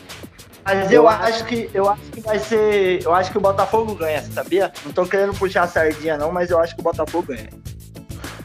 [0.65, 3.03] Mas eu acho que eu acho que vai ser.
[3.05, 4.73] Eu acho que o Botafogo ganha, sabia?
[4.85, 7.51] Não tô querendo puxar a sardinha, não, mas eu acho que o Botafogo ganha.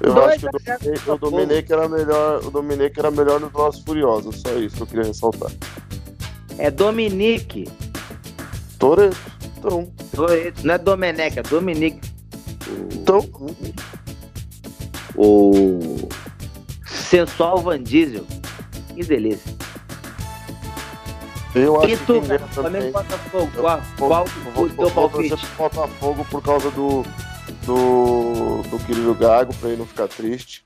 [0.01, 4.41] Eu Dois acho que o Domenech era melhor, o Domenech era melhor nos nossos furiosos,
[4.41, 5.51] só isso que eu queria ressaltar.
[6.57, 7.69] É Dominique.
[8.77, 9.38] Toreto.
[9.59, 9.91] Então,
[10.63, 11.99] Não é Domenech, é Dominique.
[12.93, 13.19] então,
[15.15, 16.07] O
[16.85, 18.25] sensual Van Diesel.
[18.95, 19.53] Que delícia.
[21.55, 22.39] eu acho E que tu, cara?
[22.47, 22.91] Flamengo.
[22.91, 23.51] Botafogo.
[23.97, 25.45] Qual, vou- o teu palpite?
[25.57, 27.03] Botafogo por causa do,
[27.65, 30.63] do, do querido Gago, pra ele não ficar triste.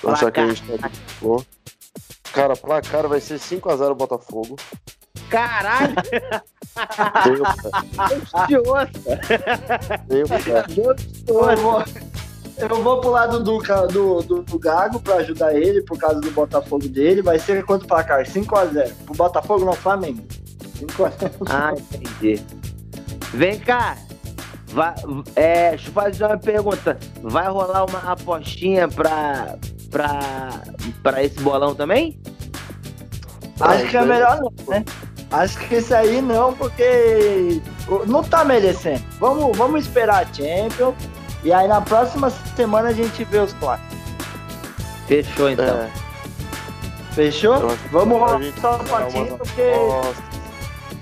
[0.00, 1.44] Pra achar que a gente tá boa.
[2.32, 4.56] Cara, placar vai ser 5x0 Botafogo.
[5.30, 5.94] Caralho,
[7.24, 8.64] Deus.
[12.56, 16.30] Eu vou, pro lado do, do, do, do Gago pra ajudar ele por causa do
[16.30, 17.20] Botafogo dele.
[17.20, 18.24] Vai ser quanto placar?
[18.24, 18.92] 5x0.
[19.04, 20.24] Pro Botafogo não, Flamengo.
[20.78, 21.32] 5x0.
[21.48, 22.40] Ah, entendi.
[23.32, 23.96] Vem cá.
[24.68, 24.94] Vai,
[25.36, 26.98] é, deixa eu fazer uma pergunta.
[27.22, 29.56] Vai rolar uma apostinha pra,
[29.90, 30.50] pra,
[31.02, 32.20] pra esse bolão também?
[33.60, 34.84] Acho que é melhor não, né?
[35.34, 37.60] Acho que isso aí não, porque
[38.06, 39.02] não tá merecendo.
[39.18, 40.94] Vamos, vamos esperar a Champions.
[41.42, 43.98] E aí na próxima semana a gente vê os clássicos.
[45.08, 45.64] Fechou então.
[45.66, 45.90] É,
[47.12, 47.68] Fechou?
[47.68, 50.22] que Vamos rolar só um dar patinho, porque Nossa,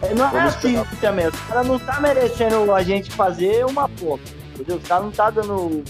[0.03, 1.01] É, Não é Vamos assim esperar.
[1.01, 1.27] também.
[1.29, 4.25] Os caras não tá merecendo a gente fazer uma ponta.
[4.55, 4.77] Entendeu?
[4.77, 5.85] Os caras não tá dando o,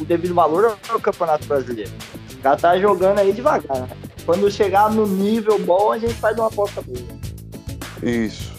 [0.00, 1.90] o devido valor ao Campeonato Brasileiro.
[2.28, 3.76] Os caras tá jogando aí devagar.
[3.80, 3.88] né?
[4.24, 7.27] Quando chegar no nível bom, a gente faz uma aposta boa.
[8.02, 8.52] Isso.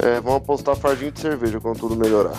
[0.00, 2.36] É, vamos apostar fardinho de cerveja quando tudo melhorar.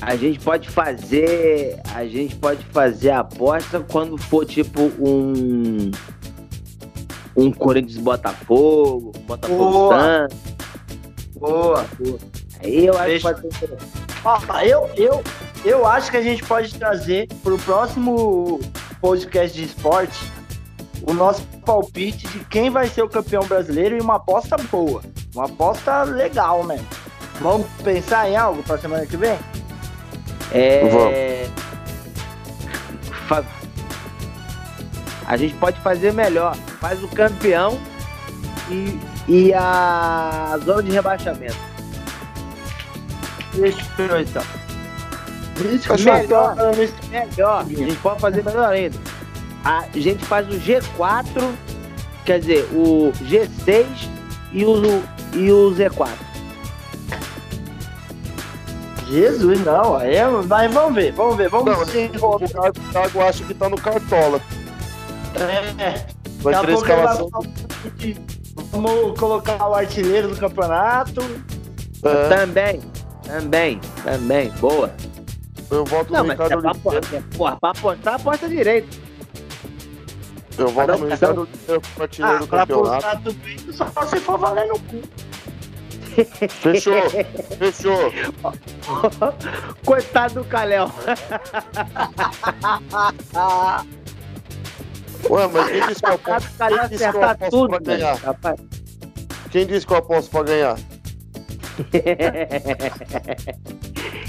[0.00, 1.80] A gente pode fazer.
[1.94, 5.90] A gente pode fazer a aposta quando for tipo um.
[7.36, 9.98] Um Corinthians Botafogo, um Botafogo Boa.
[9.98, 10.38] Santos.
[11.36, 11.86] Boa.
[12.62, 13.70] Aí eu acho que pode ser
[14.64, 15.22] eu, eu,
[15.64, 18.60] eu acho que a gente pode trazer pro próximo
[19.00, 20.18] podcast de esporte
[21.06, 25.02] o nosso palpite de quem vai ser o campeão brasileiro e uma aposta boa.
[25.34, 26.78] Uma aposta legal, né?
[27.40, 29.38] Vamos pensar em algo pra semana que vem?
[30.52, 31.48] É.
[35.26, 36.56] A gente pode fazer melhor.
[36.80, 37.78] Faz o campeão
[38.70, 41.56] e, e a zona de rebaixamento.
[43.52, 44.42] Fechou então.
[46.20, 46.56] Melhor,
[47.10, 47.60] melhor.
[47.60, 48.98] A gente pode fazer melhor ainda.
[49.64, 51.24] A gente faz o G4,
[52.24, 53.86] quer dizer, o G6
[54.52, 55.02] e o,
[55.34, 56.08] e o Z4.
[59.08, 59.96] Jesus, não.
[59.96, 62.06] Aí é- vai, vamos ver, vamos ver, vamos Não, ver.
[62.06, 64.40] o Thiago, o Thiago acha que tá no Cartola.
[65.78, 66.06] É,
[66.40, 67.28] Vai a ter escalação.
[68.70, 71.20] Vamos colocar o artilheiro do campeonato.
[72.02, 72.80] É, Também,
[73.26, 74.50] também, também.
[74.60, 74.92] Boa.
[75.70, 77.00] eu voto Não, no mas é Ricardo pra,
[77.36, 79.03] porra, pra apostar, aposta direito.
[80.56, 81.10] Eu voto Não, no não.
[81.14, 82.94] Ricardo Oliveira como artilheiro Ah, do pra campeonato.
[83.02, 85.02] postar tudo isso só se for valer no cu.
[86.48, 87.10] Fechou,
[87.58, 88.12] fechou.
[89.84, 90.88] Coitado do Calhão.
[95.30, 97.68] Ué, mas quem disse que eu do Calhão quem disse que eu acertar aposto tudo,
[97.70, 98.12] pra ganhar?
[98.14, 98.60] velho, rapaz.
[99.50, 100.76] Quem disse que eu aposto pra ganhar?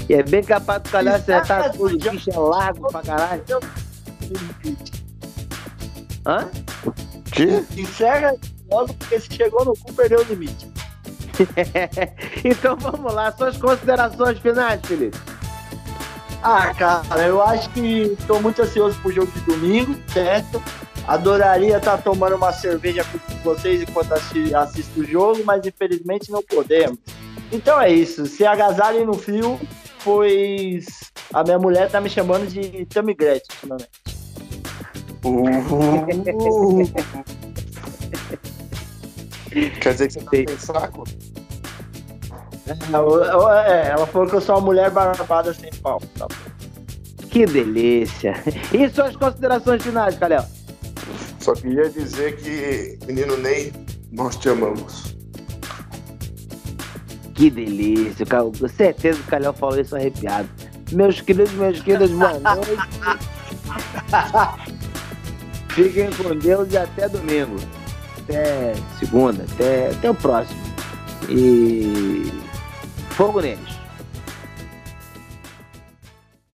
[0.08, 1.94] É bem capaz do Calhão acertar Exato, tudo.
[2.08, 3.42] O bicho é largo pra caralho.
[6.26, 6.48] Hã?
[7.32, 7.64] Que?
[7.80, 8.34] Encerra
[8.70, 10.66] logo, porque se chegou no cu, perdeu o limite.
[12.44, 15.16] então vamos lá, suas considerações finais, Felipe.
[16.42, 20.62] Ah, cara, eu acho que tô muito ansioso pro jogo de domingo, certo?
[21.06, 26.42] Adoraria estar tomando uma cerveja com vocês enquanto assi- assisto o jogo, mas infelizmente não
[26.42, 26.98] podemos.
[27.52, 29.58] Então é isso, se agasalhem no frio,
[30.02, 30.86] pois
[31.32, 33.90] a minha mulher tá me chamando de Tammy Gretchen ultimamente.
[39.80, 41.04] Quer dizer que você tá sem saco?
[42.92, 46.00] Ela, é, ela falou que eu sou uma mulher barbada sem pau.
[46.18, 46.26] Tá?
[47.30, 48.34] Que delícia.
[48.72, 50.44] E suas considerações finais, Calhão?
[51.40, 53.72] Só queria dizer que, menino Ney,
[54.10, 55.16] nós te amamos.
[57.34, 58.26] Que delícia.
[58.26, 60.48] Com certeza que o Calhão falou isso arrepiado.
[60.92, 62.70] Meus queridos, meus queridos, boa noite.
[65.76, 67.56] Fiquem com Deus e até domingo.
[68.16, 70.58] Até segunda, até, até o próximo.
[71.28, 72.32] E
[73.10, 73.75] fogo neles.